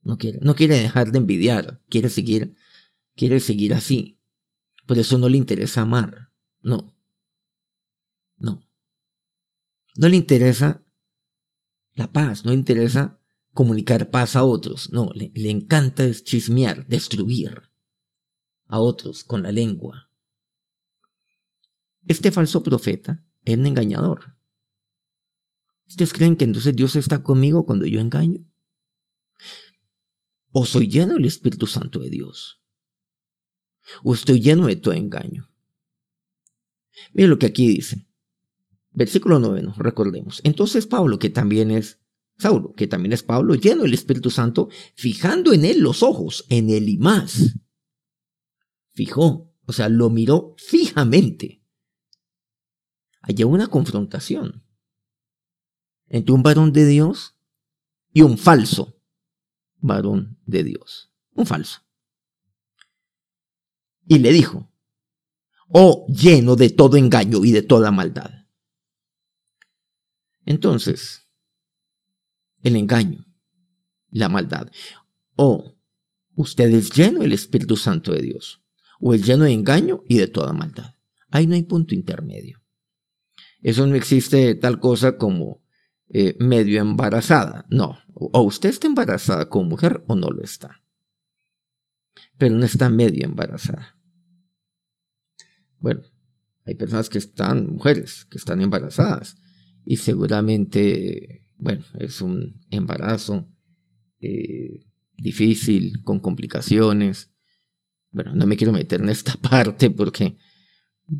No 0.04 0.18
quiere, 0.18 0.40
no 0.42 0.56
quiere 0.56 0.78
dejar 0.80 1.12
de 1.12 1.18
envidiar, 1.18 1.82
quiere 1.90 2.10
seguir, 2.10 2.56
quiere 3.16 3.40
seguir 3.40 3.74
así. 3.74 4.20
Por 4.86 5.00
eso 5.00 5.18
no 5.18 5.28
le 5.28 5.38
interesa 5.38 5.82
amar. 5.82 6.32
No. 6.62 6.96
No. 8.38 8.64
No 9.96 10.08
le 10.08 10.16
interesa 10.16 10.86
la 11.98 12.12
paz, 12.12 12.46
no 12.46 12.54
interesa 12.54 13.20
comunicar 13.54 14.12
paz 14.12 14.36
a 14.36 14.44
otros. 14.44 14.92
No, 14.94 15.10
le, 15.16 15.32
encanta 15.50 16.10
chismear, 16.14 16.86
destruir 16.88 17.64
a 18.68 18.80
otros 18.80 19.24
con 19.24 19.42
la 19.42 19.52
lengua. 19.52 20.12
Este 22.06 22.32
falso 22.32 22.62
profeta 22.62 23.26
es 23.44 23.58
un 23.58 23.66
engañador. 23.66 24.38
¿Ustedes 25.88 26.14
creen 26.14 26.36
que 26.36 26.46
entonces 26.46 26.76
Dios 26.76 26.96
está 26.96 27.24
conmigo 27.24 27.66
cuando 27.66 27.88
yo 27.88 28.00
engaño? 28.00 28.46
O 30.52 30.66
soy 30.66 30.88
lleno 30.88 31.16
del 31.16 31.26
Espíritu 31.26 31.66
Santo 31.66 32.00
de 32.00 32.12
Dios. 32.12 32.62
O 34.04 34.14
estoy 34.14 34.40
lleno 34.40 34.68
de 34.68 34.76
todo 34.76 34.94
engaño. 34.94 35.50
Mira 37.14 37.28
lo 37.28 37.40
que 37.40 37.48
aquí 37.48 37.68
dice. 37.68 38.07
Versículo 38.98 39.38
noveno, 39.38 39.76
recordemos. 39.78 40.42
Entonces 40.44 40.88
Pablo, 40.88 41.20
que 41.20 41.30
también 41.30 41.70
es 41.70 42.00
Saulo, 42.40 42.74
que 42.74 42.88
también 42.88 43.14
es 43.14 43.22
Pablo, 43.22 43.54
lleno 43.54 43.84
del 43.84 43.94
Espíritu 43.94 44.32
Santo, 44.32 44.70
fijando 44.96 45.54
en 45.54 45.66
él 45.66 45.82
los 45.82 46.02
ojos, 46.02 46.46
en 46.50 46.72
y 46.72 46.98
más. 46.98 47.60
Fijó, 48.94 49.54
o 49.68 49.72
sea, 49.72 49.88
lo 49.88 50.10
miró 50.10 50.56
fijamente. 50.58 51.64
Allí 53.22 53.44
una 53.44 53.68
confrontación 53.68 54.64
entre 56.08 56.34
un 56.34 56.42
varón 56.42 56.74
de 56.74 56.88
Dios 56.88 57.38
y 58.12 58.24
un 58.24 58.40
falso 58.40 59.00
varón 59.76 60.40
de 60.48 60.64
Dios. 60.64 61.14
Un 61.36 61.46
falso. 61.46 61.82
Y 64.08 64.18
le 64.18 64.32
dijo, 64.32 64.72
oh 65.68 66.08
lleno 66.10 66.56
de 66.56 66.72
todo 66.72 66.98
engaño 66.98 67.46
y 67.46 67.52
de 67.52 67.62
toda 67.62 67.92
maldad. 67.92 68.47
Entonces, 70.48 71.28
el 72.64 72.78
engaño, 72.78 73.26
la 74.10 74.30
maldad, 74.30 74.72
o 75.36 75.76
usted 76.36 76.74
es 76.74 76.90
lleno 76.90 77.20
del 77.20 77.34
Espíritu 77.34 77.76
Santo 77.76 78.14
de 78.14 78.22
Dios, 78.22 78.64
o 79.02 79.14
es 79.14 79.26
lleno 79.26 79.44
de 79.44 79.52
engaño 79.52 80.04
y 80.08 80.18
de 80.18 80.28
toda 80.28 80.54
maldad. 80.54 80.96
Ahí 81.30 81.48
no 81.48 81.56
hay 81.56 81.64
punto 81.64 81.94
intermedio. 81.94 82.64
Eso 83.62 83.86
no 83.88 83.96
existe 83.96 84.56
tal 84.56 84.80
cosa 84.80 85.18
como 85.18 85.66
eh, 86.08 86.38
medio 86.40 86.80
embarazada. 86.80 87.66
No, 87.70 88.00
o 88.14 88.42
usted 88.44 88.70
está 88.70 88.88
embarazada 88.88 89.50
como 89.50 89.72
mujer 89.72 90.06
o 90.08 90.16
no 90.16 90.30
lo 90.30 90.44
está. 90.44 90.82
Pero 92.38 92.56
no 92.56 92.64
está 92.64 92.90
medio 92.90 93.26
embarazada. 93.26 93.98
Bueno, 95.80 96.04
hay 96.66 96.76
personas 96.76 97.10
que 97.10 97.18
están, 97.18 97.68
mujeres, 97.68 98.24
que 98.32 98.38
están 98.38 98.62
embarazadas 98.62 99.36
y 99.90 99.96
seguramente, 99.96 101.46
bueno, 101.58 101.86
es 101.98 102.20
un 102.20 102.60
embarazo 102.72 103.48
eh, 104.20 104.86
difícil, 105.18 106.04
con 106.04 106.20
complicaciones. 106.20 107.32
Bueno, 108.12 108.36
no 108.36 108.46
me 108.46 108.58
quiero 108.58 108.74
meter 108.74 109.00
en 109.00 109.08
esta 109.08 109.36
parte 109.50 109.90
porque, 109.90 110.36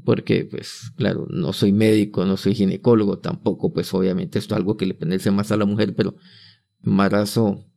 porque, 0.04 0.44
pues, 0.44 0.92
claro, 0.98 1.28
no 1.30 1.54
soy 1.54 1.72
médico, 1.72 2.26
no 2.26 2.36
soy 2.36 2.56
ginecólogo, 2.56 3.20
tampoco, 3.20 3.72
pues, 3.72 3.94
obviamente 3.94 4.38
esto 4.38 4.54
es 4.54 4.58
algo 4.58 4.76
que 4.76 4.86
le 4.86 4.96
pertenece 4.96 5.32
más 5.32 5.50
a 5.54 5.58
la 5.58 5.66
mujer, 5.66 5.96
pero 5.96 6.18
embarazo 6.84 7.72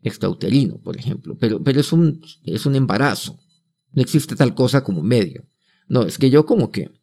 extrauterino, 0.00 0.80
por 0.80 0.96
ejemplo, 0.96 1.36
pero, 1.40 1.60
pero 1.60 1.80
es 1.80 1.92
un, 1.92 2.20
es 2.44 2.66
un 2.66 2.76
embarazo. 2.76 3.36
No 3.92 4.00
existe 4.00 4.36
tal 4.36 4.54
cosa 4.54 4.84
como 4.84 5.02
medio. 5.02 5.48
No, 5.88 6.02
es 6.02 6.18
que 6.18 6.30
yo 6.30 6.46
como 6.46 6.70
que 6.70 6.99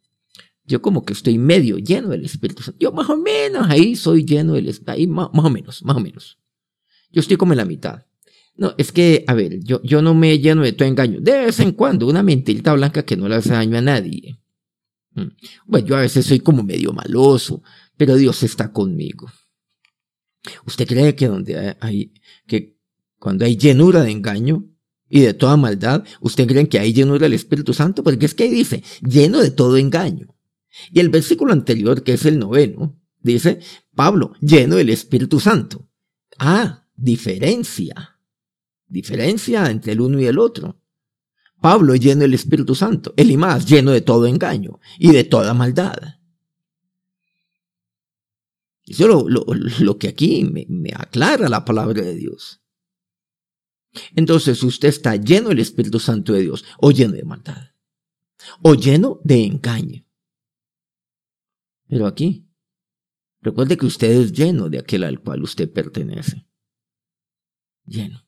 yo 0.68 0.82
como 0.82 1.04
que 1.04 1.14
estoy 1.14 1.38
medio 1.38 1.78
lleno 1.78 2.10
del 2.10 2.26
Espíritu 2.26 2.62
Santo. 2.62 2.78
Yo 2.78 2.92
más 2.92 3.08
o 3.08 3.16
menos 3.16 3.66
ahí 3.70 3.96
soy 3.96 4.24
lleno 4.24 4.52
del 4.52 4.68
Espíritu, 4.68 4.92
ahí 4.92 5.06
más, 5.06 5.30
o 5.32 5.50
menos, 5.50 5.82
más 5.82 5.96
o 5.96 6.00
menos. 6.00 6.38
Yo 7.10 7.20
estoy 7.20 7.38
como 7.38 7.54
en 7.54 7.56
la 7.56 7.64
mitad. 7.64 8.04
No, 8.54 8.74
es 8.76 8.92
que, 8.92 9.24
a 9.26 9.34
ver, 9.34 9.64
yo, 9.64 9.80
yo 9.82 10.02
no 10.02 10.14
me 10.14 10.38
lleno 10.38 10.62
de 10.62 10.72
todo 10.72 10.86
engaño. 10.86 11.20
De 11.20 11.46
vez 11.46 11.58
en 11.60 11.72
cuando, 11.72 12.06
una 12.06 12.22
mentirita 12.22 12.74
blanca 12.74 13.04
que 13.04 13.16
no 13.16 13.28
le 13.28 13.36
hace 13.36 13.50
daño 13.50 13.78
a 13.78 13.80
nadie. 13.80 14.40
Mm. 15.14 15.28
Bueno, 15.64 15.86
yo 15.86 15.96
a 15.96 16.00
veces 16.00 16.26
soy 16.26 16.40
como 16.40 16.62
medio 16.62 16.92
maloso, 16.92 17.62
pero 17.96 18.16
Dios 18.16 18.42
está 18.42 18.70
conmigo. 18.70 19.30
¿Usted 20.66 20.86
cree 20.86 21.14
que 21.14 21.28
donde 21.28 21.76
hay, 21.80 22.12
que 22.46 22.76
cuando 23.18 23.46
hay 23.46 23.56
llenura 23.56 24.02
de 24.02 24.10
engaño 24.10 24.66
y 25.08 25.20
de 25.20 25.32
toda 25.32 25.56
maldad, 25.56 26.04
¿usted 26.20 26.46
cree 26.46 26.68
que 26.68 26.78
hay 26.78 26.92
llenura 26.92 27.20
del 27.20 27.32
Espíritu 27.32 27.72
Santo? 27.72 28.02
Porque 28.02 28.26
es 28.26 28.34
que 28.34 28.44
ahí 28.44 28.50
dice, 28.50 28.82
lleno 29.00 29.40
de 29.40 29.50
todo 29.50 29.78
engaño. 29.78 30.37
Y 30.90 31.00
el 31.00 31.08
versículo 31.08 31.52
anterior, 31.52 32.02
que 32.02 32.14
es 32.14 32.24
el 32.26 32.38
noveno, 32.38 33.00
dice, 33.20 33.60
Pablo, 33.94 34.34
lleno 34.40 34.76
del 34.76 34.90
Espíritu 34.90 35.40
Santo. 35.40 35.88
Ah, 36.38 36.86
diferencia. 36.94 38.18
Diferencia 38.86 39.70
entre 39.70 39.92
el 39.92 40.00
uno 40.00 40.20
y 40.20 40.26
el 40.26 40.38
otro. 40.38 40.80
Pablo 41.60 41.94
lleno 41.96 42.22
del 42.22 42.34
Espíritu 42.34 42.74
Santo, 42.74 43.12
el 43.16 43.36
más 43.36 43.66
lleno 43.66 43.90
de 43.90 44.00
todo 44.00 44.26
engaño 44.26 44.78
y 44.98 45.12
de 45.12 45.24
toda 45.24 45.54
maldad. 45.54 45.96
Eso 48.86 49.04
es 49.04 49.08
lo, 49.08 49.44
lo, 49.80 49.98
que 49.98 50.08
aquí 50.08 50.44
me, 50.44 50.64
me 50.68 50.90
aclara 50.94 51.48
la 51.48 51.64
palabra 51.64 52.00
de 52.00 52.14
Dios. 52.14 52.62
Entonces 54.14 54.62
usted 54.62 54.88
está 54.88 55.16
lleno 55.16 55.48
del 55.48 55.58
Espíritu 55.58 55.98
Santo 55.98 56.32
de 56.32 56.42
Dios 56.42 56.64
o 56.78 56.90
lleno 56.90 57.14
de 57.14 57.24
maldad 57.24 57.68
o 58.62 58.74
lleno 58.74 59.20
de 59.24 59.44
engaño. 59.44 60.04
Pero 61.88 62.06
aquí, 62.06 62.46
recuerde 63.40 63.76
que 63.76 63.86
usted 63.86 64.10
es 64.10 64.32
lleno 64.32 64.68
de 64.68 64.78
aquel 64.78 65.04
al 65.04 65.20
cual 65.20 65.42
usted 65.42 65.72
pertenece. 65.72 66.46
Lleno. 67.84 68.24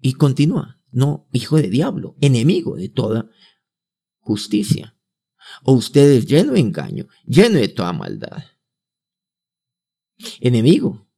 Y 0.00 0.14
continúa, 0.14 0.80
no, 0.92 1.28
hijo 1.32 1.56
de 1.56 1.68
diablo, 1.68 2.16
enemigo 2.20 2.76
de 2.76 2.88
toda 2.88 3.28
justicia. 4.20 4.96
O 5.62 5.72
usted 5.72 6.12
es 6.12 6.26
lleno 6.26 6.52
de 6.52 6.60
engaño, 6.60 7.08
lleno 7.26 7.58
de 7.58 7.68
toda 7.68 7.92
maldad. 7.92 8.44
Enemigo 10.40 11.10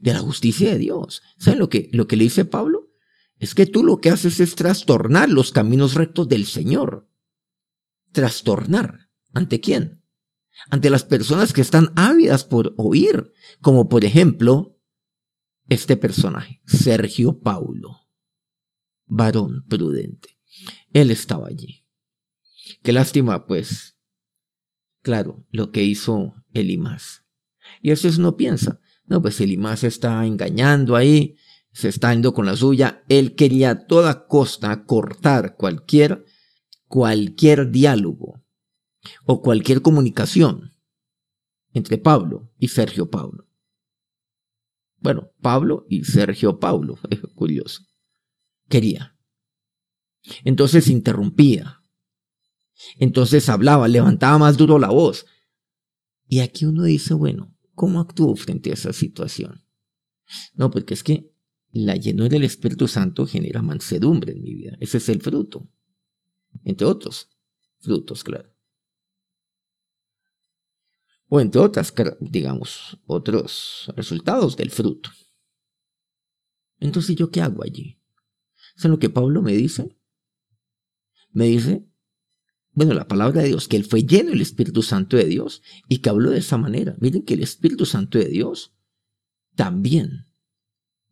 de 0.00 0.14
la 0.14 0.20
justicia 0.20 0.70
de 0.70 0.78
Dios. 0.78 1.22
¿Saben 1.36 1.58
lo 1.58 1.68
que, 1.68 1.90
lo 1.92 2.08
que 2.08 2.16
le 2.16 2.24
dice 2.24 2.44
Pablo? 2.44 2.90
Es 3.38 3.54
que 3.54 3.66
tú 3.66 3.84
lo 3.84 4.00
que 4.00 4.10
haces 4.10 4.40
es 4.40 4.54
trastornar 4.54 5.28
los 5.28 5.52
caminos 5.52 5.94
rectos 5.94 6.28
del 6.28 6.46
Señor 6.46 7.10
trastornar. 8.14 9.10
¿Ante 9.34 9.60
quién? 9.60 10.02
Ante 10.70 10.88
las 10.88 11.04
personas 11.04 11.52
que 11.52 11.60
están 11.60 11.92
ávidas 11.96 12.44
por 12.44 12.72
oír, 12.78 13.32
como 13.60 13.90
por 13.90 14.06
ejemplo 14.06 14.80
este 15.68 15.96
personaje, 15.96 16.62
Sergio 16.64 17.40
Paulo, 17.40 18.08
varón 19.06 19.66
prudente. 19.68 20.38
Él 20.92 21.10
estaba 21.10 21.48
allí. 21.48 21.84
Qué 22.82 22.92
lástima, 22.92 23.46
pues, 23.46 23.98
claro, 25.02 25.44
lo 25.50 25.70
que 25.70 25.82
hizo 25.82 26.34
Elimás. 26.52 27.24
Y 27.82 27.90
eso 27.90 28.08
es 28.08 28.18
no 28.18 28.36
piensa. 28.36 28.80
No, 29.06 29.20
pues 29.20 29.40
Elimás 29.40 29.84
está 29.84 30.24
engañando 30.24 30.96
ahí, 30.96 31.36
se 31.72 31.88
está 31.88 32.12
yendo 32.12 32.32
con 32.32 32.46
la 32.46 32.56
suya. 32.56 33.04
Él 33.08 33.34
quería 33.34 33.70
a 33.70 33.86
toda 33.86 34.26
costa 34.28 34.84
cortar 34.84 35.56
cualquier 35.56 36.24
cualquier 36.94 37.72
diálogo 37.72 38.40
o 39.26 39.42
cualquier 39.42 39.82
comunicación 39.82 40.74
entre 41.72 41.98
Pablo 41.98 42.52
y 42.56 42.68
Sergio 42.68 43.10
Pablo. 43.10 43.48
Bueno, 45.00 45.32
Pablo 45.40 45.86
y 45.88 46.04
Sergio 46.04 46.60
Pablo, 46.60 46.96
es 47.10 47.18
curioso. 47.34 47.82
Quería. 48.68 49.18
Entonces 50.44 50.86
interrumpía. 50.86 51.82
Entonces 53.00 53.48
hablaba, 53.48 53.88
levantaba 53.88 54.38
más 54.38 54.56
duro 54.56 54.78
la 54.78 54.90
voz. 54.90 55.26
Y 56.28 56.38
aquí 56.38 56.64
uno 56.64 56.84
dice, 56.84 57.12
bueno, 57.12 57.56
¿cómo 57.74 57.98
actuó 57.98 58.36
frente 58.36 58.70
a 58.70 58.74
esa 58.74 58.92
situación? 58.92 59.66
No, 60.54 60.70
porque 60.70 60.94
es 60.94 61.02
que 61.02 61.28
la 61.72 61.96
llenura 61.96 62.28
del 62.28 62.44
Espíritu 62.44 62.86
Santo 62.86 63.26
genera 63.26 63.62
mansedumbre 63.62 64.30
en 64.30 64.42
mi 64.42 64.54
vida. 64.54 64.76
Ese 64.78 64.98
es 64.98 65.08
el 65.08 65.20
fruto 65.20 65.73
entre 66.62 66.86
otros 66.86 67.28
frutos, 67.78 68.22
claro. 68.22 68.52
O 71.28 71.40
entre 71.40 71.60
otras, 71.60 71.92
digamos, 72.20 72.98
otros 73.06 73.92
resultados 73.96 74.56
del 74.56 74.70
fruto. 74.70 75.10
Entonces, 76.78 77.16
¿yo 77.16 77.30
qué 77.30 77.40
hago 77.40 77.64
allí? 77.64 78.00
¿Saben 78.76 78.92
lo 78.92 78.98
que 78.98 79.10
Pablo 79.10 79.42
me 79.42 79.52
dice? 79.52 79.96
Me 81.30 81.46
dice, 81.46 81.88
bueno, 82.72 82.92
la 82.94 83.08
palabra 83.08 83.42
de 83.42 83.48
Dios, 83.48 83.68
que 83.68 83.76
él 83.76 83.84
fue 83.84 84.02
lleno 84.02 84.30
del 84.30 84.40
Espíritu 84.40 84.82
Santo 84.82 85.16
de 85.16 85.24
Dios 85.26 85.62
y 85.88 85.98
que 85.98 86.10
habló 86.10 86.30
de 86.30 86.38
esa 86.38 86.58
manera. 86.58 86.96
Miren 87.00 87.24
que 87.24 87.34
el 87.34 87.42
Espíritu 87.42 87.86
Santo 87.86 88.18
de 88.18 88.26
Dios 88.26 88.74
también, 89.54 90.26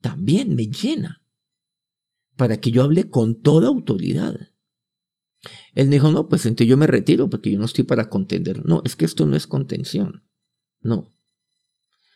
también 0.00 0.54
me 0.54 0.66
llena 0.66 1.24
para 2.36 2.60
que 2.60 2.70
yo 2.70 2.82
hable 2.82 3.08
con 3.08 3.40
toda 3.40 3.68
autoridad. 3.68 4.51
Él 5.74 5.90
dijo, 5.90 6.10
no, 6.10 6.28
pues 6.28 6.46
entonces 6.46 6.68
yo 6.68 6.76
me 6.76 6.86
retiro 6.86 7.28
porque 7.28 7.50
yo 7.50 7.58
no 7.58 7.64
estoy 7.64 7.84
para 7.84 8.08
contender. 8.08 8.64
No, 8.64 8.82
es 8.84 8.96
que 8.96 9.04
esto 9.04 9.26
no 9.26 9.36
es 9.36 9.46
contención. 9.46 10.24
No. 10.80 11.12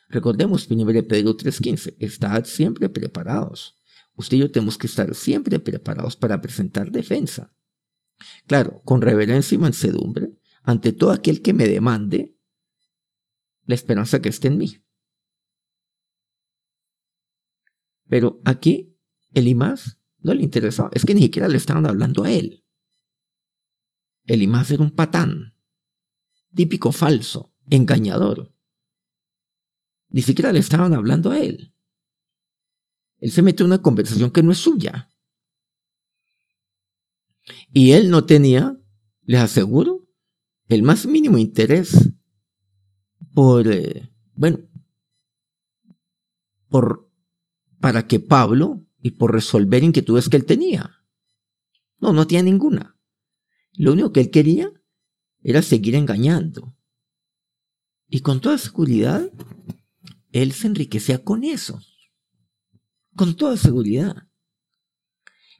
Recordemos 0.09 0.71
1 0.71 0.87
Pedro 1.09 1.37
3.15, 1.37 1.97
estad 1.99 2.45
siempre 2.45 2.89
preparados. 2.89 3.77
Usted 4.15 4.37
y 4.37 4.41
yo 4.41 4.51
tenemos 4.51 4.79
que 4.79 4.87
estar 4.87 5.15
siempre 5.15 5.59
preparados 5.59 6.17
para 6.17 6.41
presentar 6.41 6.91
defensa. 6.91 7.53
Claro, 8.47 8.81
con 8.85 9.03
reverencia 9.03 9.57
y 9.57 9.59
mansedumbre, 9.59 10.39
ante 10.62 10.93
todo 10.93 11.11
aquel 11.11 11.43
que 11.43 11.53
me 11.53 11.67
demande 11.67 12.37
la 13.65 13.75
esperanza 13.75 14.23
que 14.23 14.29
esté 14.29 14.49
en 14.49 14.59
mí. 14.59 14.83
Pero 18.09 18.41
aquí, 18.45 18.97
el 19.33 19.49
IMAS 19.49 19.99
no 20.21 20.33
le 20.33 20.43
interesaba, 20.43 20.91
es 20.95 21.05
que 21.05 21.15
ni 21.15 21.23
siquiera 21.23 21.49
le 21.49 21.57
estaban 21.57 21.87
hablando 21.87 22.25
a 22.25 22.31
él. 22.31 22.65
Elimás 24.27 24.71
era 24.71 24.83
un 24.83 24.91
patán, 24.91 25.55
típico 26.55 26.93
falso, 26.93 27.53
engañador. 27.71 28.53
ni 30.09 30.23
siquiera 30.23 30.53
le 30.53 30.61
estaban 30.61 30.95
hablando 30.95 31.31
a 31.31 31.39
él. 31.39 31.75
Él 33.19 33.31
se 33.31 33.43
mete 33.43 33.62
en 33.62 33.69
una 33.69 33.83
conversación 33.83 34.31
que 34.31 34.43
no 34.43 34.53
es 34.53 34.59
suya. 34.59 35.11
Y 37.73 37.93
él 37.93 38.11
no 38.11 38.25
tenía, 38.25 38.79
les 39.23 39.41
aseguro, 39.41 40.09
el 40.69 40.83
más 40.83 41.07
mínimo 41.07 41.39
interés 41.39 42.11
por, 43.35 43.69
eh, 43.69 44.11
bueno, 44.35 44.59
por, 46.69 47.11
para 47.81 48.07
que 48.07 48.21
Pablo 48.21 48.85
y 49.01 49.12
por 49.12 49.33
resolver 49.33 49.85
inquietudes 49.85 50.29
que 50.29 50.37
él 50.37 50.47
tenía. 50.47 51.05
No, 51.99 52.12
no 52.12 52.27
tenía 52.27 52.43
ninguna. 52.43 52.96
Lo 53.77 53.93
único 53.93 54.12
que 54.12 54.21
él 54.21 54.31
quería 54.31 54.71
era 55.43 55.62
seguir 55.62 55.95
engañando. 55.95 56.77
Y 58.09 58.21
con 58.21 58.41
toda 58.41 58.59
seguridad, 58.59 59.31
él 60.33 60.53
se 60.53 60.67
enriquecía 60.67 61.23
con 61.23 61.45
eso. 61.45 61.81
Con 63.15 63.37
toda 63.37 63.57
seguridad. 63.57 64.29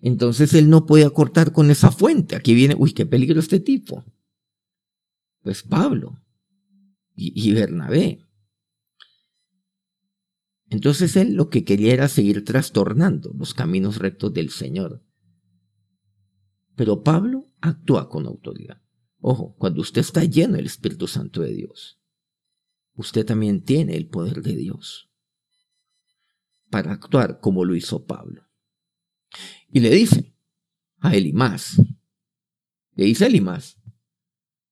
Entonces 0.01 0.55
él 0.55 0.69
no 0.69 0.87
podía 0.87 1.11
cortar 1.11 1.53
con 1.53 1.71
esa 1.71 1.91
fuente. 1.91 2.37
Aquí 2.37 2.55
viene, 2.55 2.75
uy, 2.79 2.93
qué 2.93 3.07
peligro 3.07 3.41
este 3.41 3.61
tipo. 3.61 4.05
Pues 5.43 5.63
Pablo 5.63 6.21
y, 7.15 7.53
Bernabé. 7.53 8.21
Entonces 10.69 11.17
él 11.17 11.35
lo 11.35 11.49
que 11.49 11.65
quería 11.65 11.95
era 11.95 12.09
seguir 12.09 12.45
trastornando 12.45 13.33
los 13.39 13.55
caminos 13.55 13.99
rectos 13.99 14.35
del 14.35 14.51
Señor. 14.51 15.06
Pero 16.77 17.03
Pablo 17.03 17.51
actúa 17.61 18.09
con 18.09 18.27
autoridad. 18.27 18.81
Ojo, 19.19 19.57
cuando 19.59 19.81
usted 19.81 20.03
está 20.03 20.23
lleno 20.25 20.57
del 20.57 20.67
Espíritu 20.67 21.09
Santo 21.09 21.41
de 21.41 21.53
Dios, 21.53 21.99
usted 22.95 23.25
también 23.25 23.65
tiene 23.65 23.97
el 23.97 24.09
poder 24.09 24.43
de 24.43 24.55
Dios 24.55 25.11
para 26.71 26.93
actuar 26.93 27.41
como 27.41 27.65
lo 27.65 27.75
hizo 27.75 28.05
Pablo. 28.05 28.47
Y 29.71 29.81
le 29.81 29.91
dice 29.91 30.37
a 31.01 31.15
Elimás, 31.17 31.81
le 32.95 33.05
dice 33.05 33.25
a 33.25 33.29
Elimás, 33.29 33.79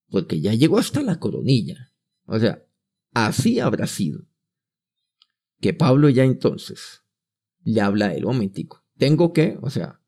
porque 0.09 0.41
ya 0.41 0.53
llegó 0.53 0.79
hasta 0.79 1.03
la 1.03 1.19
coronilla. 1.19 1.93
O 2.27 2.39
sea, 2.39 2.65
así 3.13 3.61
habrá 3.61 3.87
sido. 3.87 4.27
Que 5.61 5.73
Pablo 5.73 6.11
ya 6.11 6.25
entonces 6.25 7.03
le 7.65 7.81
habla 7.81 8.07
a 8.07 8.15
él, 8.15 8.25
momentico. 8.25 8.85
Tengo 8.99 9.33
que, 9.33 9.59
o 9.63 9.71
sea, 9.71 10.04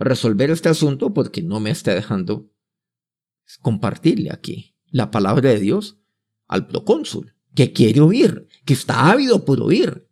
resolver 0.00 0.50
este 0.50 0.68
asunto 0.68 1.12
porque 1.14 1.42
no 1.42 1.60
me 1.60 1.70
está 1.70 1.94
dejando 1.94 2.50
compartirle 3.60 4.30
aquí 4.32 4.76
la 4.86 5.10
palabra 5.10 5.50
de 5.50 5.60
Dios 5.60 5.98
al 6.48 6.66
procónsul, 6.66 7.34
que 7.54 7.72
quiere 7.72 8.00
oír, 8.00 8.48
que 8.64 8.72
está 8.72 9.10
ávido 9.10 9.44
por 9.44 9.60
oír. 9.60 10.08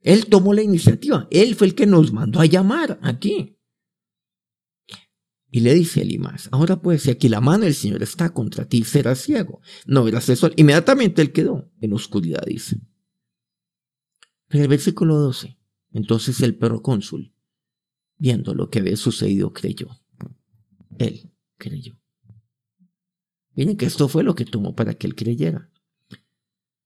Él 0.00 0.26
tomó 0.26 0.52
la 0.52 0.62
iniciativa, 0.62 1.28
él 1.30 1.54
fue 1.54 1.68
el 1.68 1.74
que 1.74 1.86
nos 1.86 2.12
mandó 2.12 2.40
a 2.40 2.46
llamar 2.46 2.98
aquí. 3.02 3.58
Y 5.50 5.60
le 5.60 5.72
dice 5.72 6.02
Elimas, 6.02 6.48
ahora 6.50 6.82
pues, 6.82 7.02
si 7.02 7.10
aquí 7.10 7.28
la 7.28 7.40
mano 7.40 7.64
del 7.64 7.74
Señor 7.74 8.02
está 8.02 8.32
contra 8.32 8.64
ti, 8.64 8.82
serás 8.82 9.20
ciego, 9.20 9.60
no 9.86 10.02
verás 10.02 10.28
eso. 10.28 10.50
Inmediatamente 10.56 11.22
él 11.22 11.30
quedó 11.30 11.70
en 11.80 11.92
oscuridad, 11.92 12.42
dice. 12.44 12.80
Pero 14.48 14.64
el 14.64 14.68
versículo 14.68 15.16
12, 15.16 15.56
entonces 15.92 16.40
el 16.40 16.56
procónsul, 16.56 17.33
viendo 18.24 18.54
lo 18.54 18.70
que 18.70 18.78
había 18.78 18.96
sucedido, 18.96 19.52
creyó. 19.52 20.00
Él 20.98 21.30
creyó. 21.58 22.00
Miren 23.54 23.76
que 23.76 23.84
esto 23.84 24.08
fue 24.08 24.24
lo 24.24 24.34
que 24.34 24.46
tomó 24.46 24.74
para 24.74 24.94
que 24.94 25.06
él 25.06 25.14
creyera. 25.14 25.70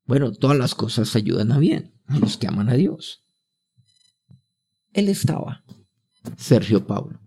Bueno, 0.05 0.33
todas 0.33 0.59
las 0.59 0.75
cosas 0.75 1.15
ayudan 1.15 1.53
a 1.53 1.61
bien, 1.61 1.95
a 2.07 2.19
los 2.19 2.39
que 2.39 2.49
aman 2.49 2.69
a 2.69 2.75
Dios. 2.75 3.25
Él 4.93 5.09
estaba, 5.09 5.65
Sergio 6.37 6.89
Pablo, 6.89 7.21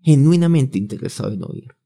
genuinamente 0.00 0.76
interesado 0.76 1.32
en 1.32 1.44
oír. 1.44 1.76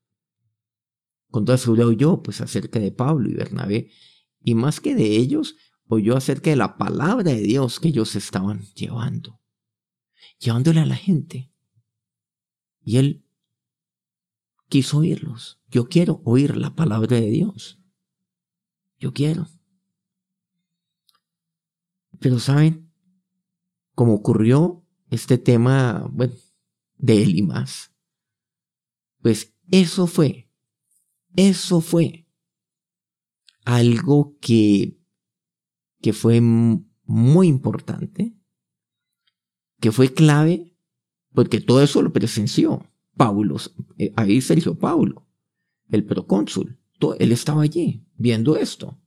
Con 1.30 1.44
toda 1.44 1.58
seguridad 1.58 1.88
oyó 1.88 2.22
pues 2.22 2.40
acerca 2.40 2.78
de 2.78 2.92
Pablo 2.92 3.28
y 3.28 3.34
Bernabé, 3.34 3.90
y 4.40 4.54
más 4.54 4.80
que 4.80 4.94
de 4.94 5.18
ellos, 5.18 5.54
oyó 5.86 6.16
acerca 6.16 6.48
de 6.48 6.56
la 6.56 6.78
palabra 6.78 7.30
de 7.30 7.42
Dios 7.42 7.78
que 7.78 7.88
ellos 7.88 8.16
estaban 8.16 8.62
llevando, 8.74 9.38
llevándole 10.38 10.80
a 10.80 10.86
la 10.86 10.96
gente. 10.96 11.50
Y 12.82 12.98
él 12.98 13.24
quiso 14.68 14.98
oírlos. 14.98 15.60
Yo 15.68 15.88
quiero 15.88 16.22
oír 16.24 16.56
la 16.56 16.74
palabra 16.74 17.16
de 17.16 17.30
Dios. 17.30 17.80
Yo 18.98 19.12
quiero. 19.12 19.46
Pero 22.18 22.38
saben, 22.38 22.90
como 23.94 24.14
ocurrió 24.14 24.84
este 25.10 25.38
tema, 25.38 26.08
bueno, 26.12 26.34
de 26.96 27.22
él 27.22 27.36
y 27.36 27.42
más, 27.42 27.92
pues 29.20 29.54
eso 29.70 30.06
fue, 30.06 30.50
eso 31.34 31.80
fue 31.80 32.26
algo 33.64 34.36
que, 34.40 34.98
que 36.00 36.12
fue 36.12 36.40
muy 36.40 37.48
importante, 37.48 38.35
que 39.86 39.92
fue 39.92 40.12
clave, 40.12 40.76
porque 41.32 41.60
todo 41.60 41.80
eso 41.80 42.02
lo 42.02 42.12
presenció 42.12 42.90
Pablo, 43.16 43.56
eh, 43.98 44.12
ahí 44.16 44.40
Sergio 44.40 44.76
Pablo, 44.76 45.28
el 45.90 46.04
procónsul. 46.04 46.76
Él 47.20 47.30
estaba 47.30 47.62
allí 47.62 48.04
viendo 48.16 48.56
esto, 48.56 49.00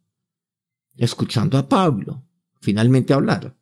escuchando 0.96 1.58
a 1.58 1.68
Pablo 1.68 2.24
finalmente 2.62 3.12
hablar. 3.12 3.60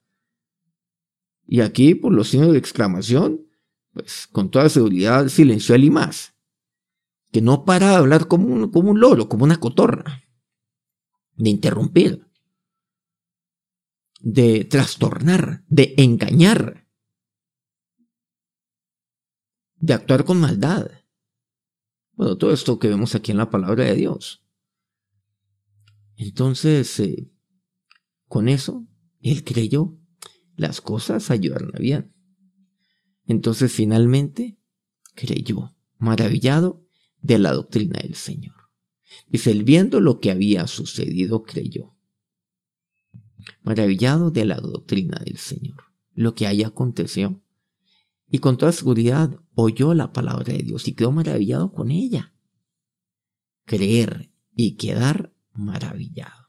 Y 1.48 1.62
aquí, 1.62 1.96
por 1.96 2.14
los 2.14 2.28
signos 2.28 2.52
de 2.52 2.60
exclamación, 2.60 3.48
pues 3.94 4.28
con 4.28 4.52
toda 4.52 4.70
seguridad 4.70 5.28
silenció 5.30 5.74
él 5.74 5.86
y 5.86 5.90
más, 5.90 6.36
que 7.32 7.42
no 7.42 7.66
para 7.66 7.90
de 7.90 7.96
hablar 7.96 8.28
como 8.28 8.46
un, 8.46 8.70
como 8.70 8.92
un 8.92 9.00
loro, 9.00 9.28
como 9.28 9.44
una 9.44 9.60
cotorra, 9.60 10.22
de 11.36 11.50
interrumpir, 11.50 12.28
de 14.20 14.66
trastornar, 14.66 15.64
de 15.68 15.96
engañar 15.98 16.87
de 19.80 19.94
actuar 19.94 20.26
con 20.26 20.40
maldad. 20.40 20.90
Bueno, 22.14 22.38
todo 22.38 22.52
esto 22.52 22.80
que 22.80 22.88
vemos 22.88 23.16
aquí 23.16 23.32
en 23.32 23.38
la 23.38 23.50
palabra 23.50 23.86
de 23.86 23.96
Dios. 23.96 24.44
Entonces, 26.16 27.00
eh, 27.00 27.32
con 28.28 28.50
eso, 28.50 28.88
él 29.22 29.44
creyó, 29.44 29.98
las 30.56 30.82
cosas 30.82 31.30
ayudaron 31.30 31.76
a 31.76 31.80
bien. 31.80 32.14
Entonces, 33.26 33.72
finalmente, 33.72 34.58
creyó, 35.14 35.76
maravillado 35.98 36.84
de 37.22 37.38
la 37.38 37.54
doctrina 37.54 38.00
del 38.00 38.16
Señor. 38.16 38.56
Dice, 39.28 39.52
él 39.52 39.64
viendo 39.64 40.00
lo 40.00 40.20
que 40.20 40.32
había 40.32 40.66
sucedido, 40.68 41.44
creyó. 41.44 41.96
Maravillado 43.62 44.32
de 44.32 44.46
la 44.46 44.58
doctrina 44.60 45.22
del 45.24 45.38
Señor. 45.38 45.84
Lo 46.14 46.34
que 46.34 46.48
ahí 46.48 46.64
aconteció 46.64 47.44
y 48.30 48.40
con 48.40 48.58
toda 48.58 48.72
seguridad 48.72 49.40
oyó 49.56 49.94
la 49.94 50.12
palabra 50.12 50.54
de 50.54 50.64
Dios 50.64 50.88
y 50.88 50.94
quedó 50.94 51.12
maravillado 51.12 51.72
con 51.72 51.92
ella. 51.92 52.34
Creer 53.66 54.32
y 54.54 54.76
quedar 54.76 55.34
maravillado. 55.54 56.48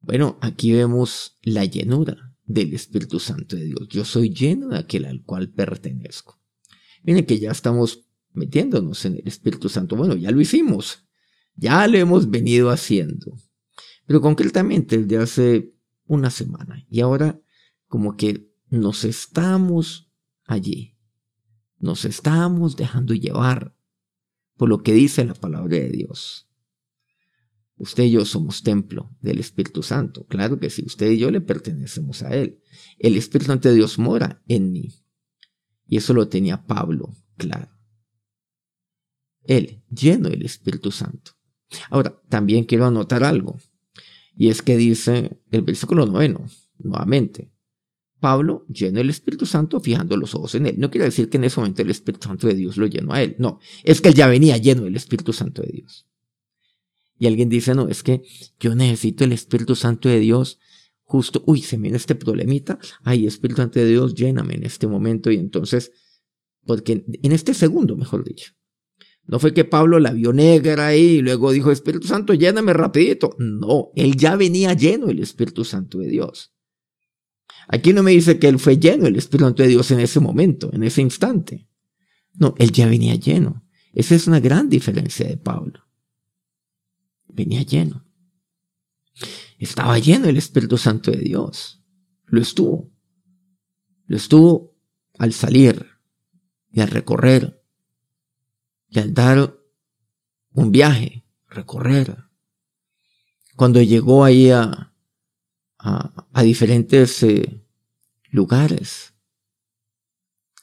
Bueno, 0.00 0.38
aquí 0.40 0.72
vemos 0.72 1.38
la 1.42 1.64
llenura 1.64 2.36
del 2.44 2.74
Espíritu 2.74 3.18
Santo 3.18 3.56
de 3.56 3.64
Dios. 3.64 3.88
Yo 3.88 4.04
soy 4.04 4.30
lleno 4.30 4.68
de 4.68 4.78
aquel 4.78 5.06
al 5.06 5.22
cual 5.22 5.50
pertenezco. 5.50 6.40
Miren 7.02 7.26
que 7.26 7.38
ya 7.38 7.50
estamos 7.50 8.06
metiéndonos 8.32 9.04
en 9.06 9.14
el 9.14 9.26
Espíritu 9.26 9.68
Santo. 9.68 9.96
Bueno, 9.96 10.14
ya 10.14 10.30
lo 10.30 10.40
hicimos. 10.40 11.06
Ya 11.54 11.86
lo 11.86 11.96
hemos 11.96 12.30
venido 12.30 12.70
haciendo. 12.70 13.36
Pero 14.06 14.20
concretamente 14.20 14.98
desde 14.98 15.16
hace 15.22 15.74
una 16.06 16.30
semana. 16.30 16.84
Y 16.90 17.00
ahora 17.00 17.40
como 17.86 18.16
que 18.16 18.53
nos 18.80 19.04
estamos 19.04 20.12
allí, 20.44 20.96
nos 21.78 22.04
estamos 22.04 22.76
dejando 22.76 23.14
llevar 23.14 23.76
por 24.56 24.68
lo 24.68 24.82
que 24.82 24.92
dice 24.92 25.24
la 25.24 25.34
palabra 25.34 25.76
de 25.76 25.90
Dios. 25.90 26.48
Usted 27.76 28.04
y 28.04 28.12
yo 28.12 28.24
somos 28.24 28.62
templo 28.62 29.16
del 29.20 29.40
Espíritu 29.40 29.82
Santo. 29.82 30.26
Claro 30.26 30.60
que 30.60 30.70
sí, 30.70 30.84
usted 30.86 31.10
y 31.10 31.18
yo 31.18 31.30
le 31.30 31.40
pertenecemos 31.40 32.22
a 32.22 32.34
Él. 32.34 32.60
El 32.98 33.16
Espíritu 33.16 33.50
Santo 33.50 33.68
de 33.68 33.74
Dios 33.74 33.98
mora 33.98 34.42
en 34.46 34.70
mí. 34.70 34.94
Y 35.86 35.96
eso 35.96 36.14
lo 36.14 36.28
tenía 36.28 36.66
Pablo, 36.66 37.14
claro. 37.36 37.70
Él, 39.42 39.82
lleno 39.90 40.28
del 40.28 40.44
Espíritu 40.44 40.92
Santo. 40.92 41.32
Ahora, 41.90 42.22
también 42.28 42.64
quiero 42.64 42.86
anotar 42.86 43.24
algo. 43.24 43.58
Y 44.36 44.48
es 44.48 44.62
que 44.62 44.76
dice 44.76 45.42
el 45.50 45.62
versículo 45.62 46.06
noveno, 46.06 46.46
nuevamente, 46.78 47.53
Pablo 48.24 48.64
lleno 48.70 49.00
del 49.00 49.10
Espíritu 49.10 49.44
Santo, 49.44 49.80
fijando 49.80 50.16
los 50.16 50.34
ojos 50.34 50.54
en 50.54 50.64
él. 50.64 50.76
No 50.78 50.90
quiere 50.90 51.04
decir 51.04 51.28
que 51.28 51.36
en 51.36 51.44
ese 51.44 51.60
momento 51.60 51.82
el 51.82 51.90
Espíritu 51.90 52.26
Santo 52.26 52.46
de 52.46 52.54
Dios 52.54 52.78
lo 52.78 52.86
llenó 52.86 53.12
a 53.12 53.22
él. 53.22 53.36
No, 53.38 53.58
es 53.82 54.00
que 54.00 54.08
él 54.08 54.14
ya 54.14 54.28
venía 54.28 54.56
lleno 54.56 54.84
del 54.84 54.96
Espíritu 54.96 55.34
Santo 55.34 55.60
de 55.60 55.68
Dios. 55.68 56.06
Y 57.18 57.26
alguien 57.26 57.50
dice, 57.50 57.74
no, 57.74 57.86
es 57.86 58.02
que 58.02 58.22
yo 58.58 58.74
necesito 58.74 59.24
el 59.24 59.32
Espíritu 59.32 59.76
Santo 59.76 60.08
de 60.08 60.20
Dios 60.20 60.58
justo, 61.02 61.44
uy, 61.44 61.60
se 61.60 61.76
me 61.76 61.82
viene 61.82 61.98
este 61.98 62.14
problemita, 62.14 62.78
ay, 63.02 63.26
Espíritu 63.26 63.60
Santo 63.60 63.78
de 63.78 63.88
Dios, 63.88 64.14
lléname 64.14 64.54
en 64.54 64.64
este 64.64 64.86
momento 64.86 65.30
y 65.30 65.36
entonces, 65.36 65.92
porque 66.64 67.04
en 67.06 67.32
este 67.32 67.52
segundo, 67.52 67.94
mejor 67.94 68.24
dicho. 68.24 68.52
No 69.26 69.38
fue 69.38 69.52
que 69.52 69.66
Pablo 69.66 69.98
la 69.98 70.14
vio 70.14 70.32
negra 70.32 70.86
ahí 70.86 71.16
y 71.16 71.20
luego 71.20 71.52
dijo, 71.52 71.70
Espíritu 71.70 72.06
Santo, 72.06 72.32
lléname 72.32 72.72
rapidito. 72.72 73.36
No, 73.38 73.90
él 73.94 74.16
ya 74.16 74.34
venía 74.36 74.72
lleno 74.72 75.08
del 75.08 75.20
Espíritu 75.20 75.62
Santo 75.62 75.98
de 75.98 76.08
Dios. 76.08 76.53
Aquí 77.68 77.92
no 77.92 78.02
me 78.02 78.12
dice 78.12 78.38
que 78.38 78.48
él 78.48 78.58
fue 78.58 78.78
lleno 78.78 79.04
del 79.04 79.16
Espíritu 79.16 79.44
Santo 79.44 79.62
de 79.62 79.68
Dios 79.68 79.90
en 79.90 80.00
ese 80.00 80.20
momento, 80.20 80.70
en 80.72 80.82
ese 80.82 81.02
instante. 81.02 81.68
No, 82.34 82.54
él 82.58 82.72
ya 82.72 82.86
venía 82.86 83.14
lleno. 83.14 83.64
Esa 83.92 84.14
es 84.14 84.26
una 84.26 84.40
gran 84.40 84.68
diferencia 84.68 85.26
de 85.26 85.36
Pablo. 85.36 85.84
Venía 87.28 87.62
lleno. 87.62 88.06
Estaba 89.58 89.98
lleno 89.98 90.26
del 90.26 90.36
Espíritu 90.36 90.76
Santo 90.76 91.10
de 91.10 91.18
Dios. 91.18 91.82
Lo 92.26 92.40
estuvo. 92.40 92.90
Lo 94.06 94.16
estuvo 94.16 94.76
al 95.18 95.32
salir 95.32 95.86
y 96.70 96.80
al 96.80 96.88
recorrer 96.88 97.62
y 98.88 98.98
al 98.98 99.14
dar 99.14 99.56
un 100.52 100.70
viaje, 100.70 101.24
recorrer. 101.48 102.16
Cuando 103.56 103.80
llegó 103.82 104.24
ahí 104.24 104.50
a, 104.50 104.93
a, 105.84 106.42
diferentes 106.42 107.22
eh, 107.22 107.62
lugares, 108.30 109.14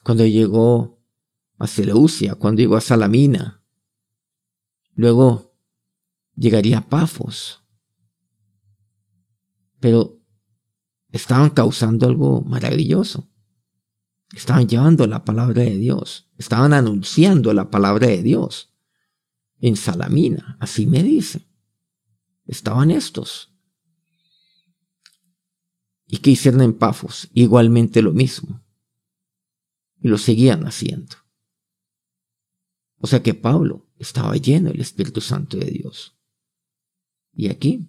cuando 0.02 0.26
llegó 0.26 1.00
a 1.58 1.68
Seleucia, 1.68 2.34
cuando 2.34 2.60
llegó 2.60 2.76
a 2.76 2.80
Salamina, 2.80 3.62
luego 4.94 5.54
llegaría 6.34 6.78
a 6.78 6.88
Pafos. 6.88 7.62
Pero 9.78 10.20
estaban 11.12 11.50
causando 11.50 12.08
algo 12.08 12.42
maravilloso. 12.42 13.28
Estaban 14.34 14.66
llevando 14.66 15.06
la 15.06 15.24
palabra 15.24 15.62
de 15.62 15.76
Dios. 15.76 16.30
Estaban 16.36 16.72
anunciando 16.72 17.52
la 17.52 17.70
palabra 17.70 18.08
de 18.08 18.22
Dios. 18.22 18.74
En 19.60 19.76
Salamina, 19.76 20.56
así 20.58 20.86
me 20.86 21.02
dice. 21.04 21.46
Estaban 22.44 22.90
estos. 22.90 23.51
¿Y 26.12 26.18
qué 26.18 26.32
hicieron 26.32 26.60
en 26.60 26.74
Pafos? 26.74 27.30
Igualmente 27.32 28.02
lo 28.02 28.12
mismo. 28.12 28.62
Y 29.98 30.08
lo 30.08 30.18
seguían 30.18 30.66
haciendo. 30.66 31.16
O 32.98 33.06
sea 33.06 33.22
que 33.22 33.32
Pablo 33.32 33.88
estaba 33.98 34.36
lleno 34.36 34.68
del 34.68 34.82
Espíritu 34.82 35.22
Santo 35.22 35.56
de 35.56 35.70
Dios. 35.70 36.14
¿Y 37.32 37.48
aquí? 37.48 37.88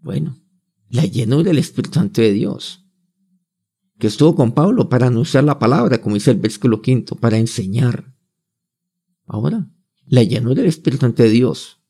Bueno, 0.00 0.36
la 0.88 1.04
llenura 1.04 1.44
del 1.44 1.58
Espíritu 1.58 1.94
Santo 1.94 2.22
de 2.22 2.32
Dios 2.32 2.84
que 4.00 4.08
estuvo 4.08 4.34
con 4.34 4.52
Pablo 4.52 4.88
para 4.88 5.06
anunciar 5.06 5.44
la 5.44 5.60
palabra, 5.60 6.00
como 6.00 6.16
dice 6.16 6.32
el 6.32 6.38
versículo 6.38 6.82
quinto, 6.82 7.14
para 7.14 7.38
enseñar. 7.38 8.16
Ahora, 9.26 9.70
la 10.06 10.24
llenura 10.24 10.56
del 10.56 10.66
Espíritu 10.66 11.02
Santo 11.02 11.22
de 11.22 11.28
Dios 11.28 11.80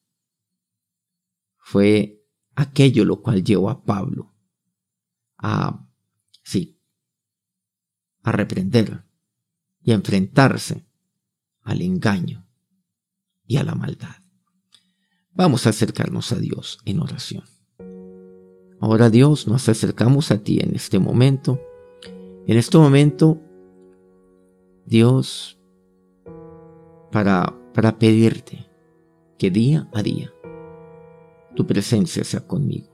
fue 1.57 2.23
aquello 2.55 3.07
lo 3.07 3.23
cual 3.23 3.43
llevó 3.43 3.71
a 3.71 3.83
Pablo 3.83 4.30
a, 5.43 5.87
sí, 6.43 6.81
a 8.23 8.33
reprender 8.33 9.05
y 9.83 9.93
a 9.93 9.95
enfrentarse 9.95 10.87
al 11.63 11.83
engaño 11.83 12.47
y 13.47 13.57
a 13.57 13.65
la 13.65 13.75
maldad. 13.75 14.17
Vamos 15.33 15.67
a 15.67 15.71
acercarnos 15.71 16.33
a 16.33 16.37
Dios 16.37 16.79
en 16.85 17.01
oración. 17.01 17.45
Ahora 18.81 19.11
Dios, 19.11 19.47
nos 19.47 19.69
acercamos 19.69 20.31
a 20.31 20.43
ti 20.43 20.61
en 20.61 20.75
este 20.75 20.99
momento 20.99 21.61
en 22.51 22.57
este 22.57 22.79
momento, 22.79 23.41
Dios, 24.85 25.57
para, 27.13 27.57
para 27.73 27.97
pedirte 27.97 28.67
que 29.39 29.53
día 29.53 29.89
a 29.93 30.03
día 30.03 30.33
tu 31.55 31.65
presencia 31.65 32.25
sea 32.25 32.45
conmigo. 32.47 32.90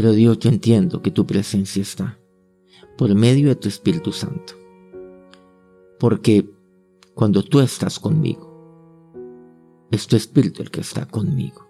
Pero 0.00 0.12
Dios, 0.12 0.38
yo 0.38 0.48
entiendo 0.48 1.02
que 1.02 1.10
tu 1.10 1.26
presencia 1.26 1.82
está 1.82 2.18
por 2.96 3.14
medio 3.14 3.48
de 3.48 3.54
tu 3.54 3.68
Espíritu 3.68 4.12
Santo. 4.12 4.54
Porque 5.98 6.48
cuando 7.14 7.42
tú 7.42 7.60
estás 7.60 8.00
conmigo, 8.00 8.48
es 9.90 10.06
tu 10.06 10.16
Espíritu 10.16 10.62
el 10.62 10.70
que 10.70 10.80
está 10.80 11.04
conmigo. 11.04 11.68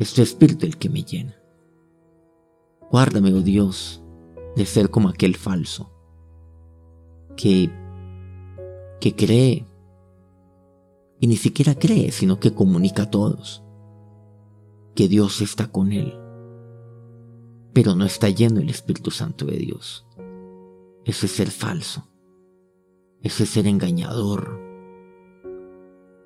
Es 0.00 0.12
tu 0.12 0.22
Espíritu 0.22 0.66
el 0.66 0.76
que 0.76 0.88
me 0.90 1.04
llena. 1.04 1.40
Guárdame, 2.90 3.32
oh 3.32 3.42
Dios, 3.42 4.02
de 4.56 4.66
ser 4.66 4.90
como 4.90 5.08
aquel 5.08 5.36
falso 5.36 5.88
que, 7.36 7.70
que 9.00 9.14
cree 9.14 9.64
y 11.20 11.28
ni 11.28 11.36
siquiera 11.36 11.76
cree, 11.76 12.10
sino 12.10 12.40
que 12.40 12.52
comunica 12.52 13.04
a 13.04 13.10
todos 13.12 13.62
que 14.96 15.06
Dios 15.06 15.42
está 15.42 15.68
con 15.68 15.92
él, 15.92 16.18
pero 17.72 17.94
no 17.94 18.04
está 18.04 18.28
lleno 18.28 18.60
el 18.60 18.70
Espíritu 18.70 19.10
Santo 19.10 19.46
de 19.46 19.56
Dios. 19.56 20.06
Ese 21.04 21.26
es 21.26 21.32
ser 21.32 21.50
falso, 21.50 22.08
ese 23.22 23.44
es 23.44 23.50
ser 23.50 23.66
engañador, 23.66 24.60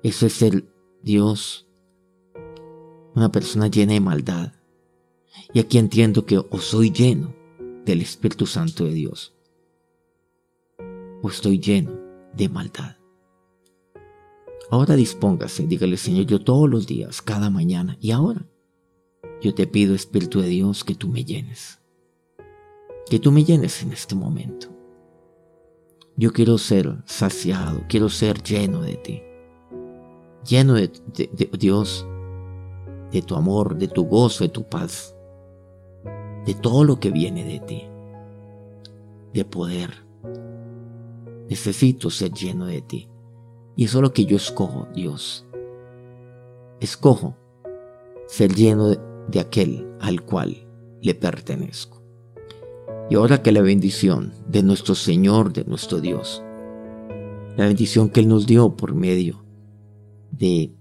ese 0.03 0.27
es 0.27 0.33
ser 0.33 0.71
Dios, 1.01 1.67
una 3.15 3.31
persona 3.31 3.67
llena 3.67 3.93
de 3.93 4.01
maldad. 4.01 4.53
Y 5.53 5.59
aquí 5.59 5.77
entiendo 5.77 6.25
que 6.25 6.37
o 6.37 6.59
soy 6.59 6.91
lleno 6.91 7.33
del 7.85 8.01
Espíritu 8.01 8.45
Santo 8.45 8.85
de 8.85 8.93
Dios. 8.93 9.33
O 11.21 11.29
estoy 11.29 11.59
lleno 11.59 11.91
de 12.33 12.49
maldad. 12.49 12.97
Ahora 14.69 14.95
dispóngase, 14.95 15.65
dígale 15.65 15.97
Señor, 15.97 16.25
yo 16.25 16.39
todos 16.43 16.69
los 16.69 16.85
días, 16.87 17.21
cada 17.21 17.49
mañana 17.49 17.97
y 18.01 18.11
ahora, 18.11 18.45
yo 19.41 19.53
te 19.53 19.67
pido 19.67 19.95
Espíritu 19.95 20.41
de 20.41 20.49
Dios 20.49 20.83
que 20.83 20.95
tú 20.95 21.07
me 21.07 21.23
llenes. 21.23 21.79
Que 23.09 23.19
tú 23.19 23.31
me 23.31 23.43
llenes 23.43 23.81
en 23.83 23.91
este 23.91 24.15
momento. 24.15 24.67
Yo 26.15 26.33
quiero 26.33 26.57
ser 26.57 27.03
saciado, 27.05 27.83
quiero 27.87 28.09
ser 28.09 28.41
lleno 28.41 28.81
de 28.81 28.95
ti. 28.95 29.21
Lleno 30.47 30.73
de, 30.73 30.87
de 30.87 31.49
Dios, 31.57 32.07
de 33.11 33.21
tu 33.21 33.35
amor, 33.35 33.77
de 33.77 33.87
tu 33.87 34.05
gozo, 34.05 34.43
de 34.43 34.49
tu 34.49 34.67
paz 34.67 35.13
de 36.47 36.53
todo 36.53 36.85
lo 36.85 36.97
que 36.97 37.11
viene 37.11 37.43
de 37.43 37.59
ti, 37.59 37.83
de 39.33 39.43
poder. 39.43 40.05
Necesito 41.49 42.09
ser 42.09 42.31
lleno 42.31 42.65
de 42.65 42.81
ti. 42.81 43.09
Y 43.75 43.83
eso 43.83 43.97
es 43.97 44.01
lo 44.01 44.13
que 44.13 44.23
yo 44.23 44.37
escojo, 44.37 44.87
Dios. 44.95 45.45
Escojo 46.79 47.35
ser 48.27 48.55
lleno 48.55 48.87
de, 49.27 49.39
aquel 49.39 49.87
al 49.99 50.21
cual 50.21 50.67
le 51.01 51.15
pertenezco. 51.15 52.03
Y 53.09 53.15
ahora 53.15 53.41
que 53.41 53.51
la 53.51 53.61
bendición 53.61 54.33
de 54.47 54.63
nuestro 54.63 54.95
Señor, 54.95 55.53
de 55.53 55.63
nuestro 55.65 55.99
Dios, 55.99 56.43
la 57.55 57.65
bendición 57.65 58.09
que 58.09 58.19
Él 58.19 58.27
nos 58.27 58.45
dio 58.45 58.75
por 58.75 58.93
medio 58.93 59.43
de 60.31 60.73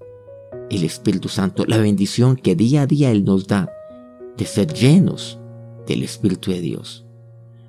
el 0.71 0.85
Espíritu 0.85 1.29
Santo, 1.29 1.65
la 1.67 1.79
bendición 1.79 2.37
que 2.37 2.57
día 2.57 2.83
a 2.83 2.87
día 2.87 3.11
Él 3.11 3.25
nos 3.25 3.47
da 3.47 3.71
de 4.37 4.45
ser 4.45 4.73
llenos 4.73 5.39
del 5.87 6.03
Espíritu 6.03 6.51
de 6.51 6.61
Dios 6.61 7.07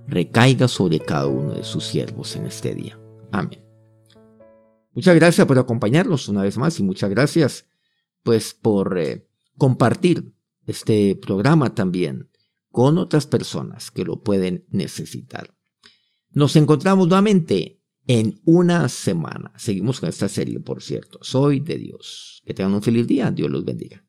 recaiga 0.08 0.68
sobre 0.68 1.00
cada 1.00 1.28
uno 1.28 1.54
de 1.54 1.64
sus 1.64 1.86
siervos 1.86 2.36
en 2.36 2.46
este 2.46 2.74
día. 2.74 3.00
Amén. 3.32 3.62
Muchas 4.94 5.16
gracias 5.16 5.46
por 5.46 5.60
acompañarnos 5.60 6.28
una 6.28 6.42
vez 6.42 6.58
más 6.58 6.80
y 6.80 6.84
muchas 6.84 7.10
gracias 7.10 7.66
pues 8.24 8.54
por 8.54 8.98
eh, 8.98 9.28
compartir 9.58 10.34
este 10.68 11.16
programa 11.16 11.74
también 11.74 12.30
con 12.70 13.00
otras 13.00 13.26
personas 13.26 13.90
que 13.90 14.04
lo 14.04 14.22
pueden 14.22 14.66
necesitar. 14.70 15.56
Nos 16.30 16.56
encontramos 16.56 17.08
nuevamente 17.08 17.82
en 18.06 18.40
una 18.46 18.88
semana. 18.90 19.52
Seguimos 19.58 20.00
con 20.00 20.10
esta 20.10 20.30
serie, 20.30 20.60
por 20.60 20.84
cierto. 20.84 21.20
Soy 21.22 21.60
de 21.60 21.78
Dios. 21.78 22.42
Que 22.46 22.54
tengan 22.54 22.76
un 22.76 22.84
feliz 22.84 23.08
día. 23.08 23.32
Dios 23.32 23.50
los 23.50 23.66
bendiga. 23.66 24.07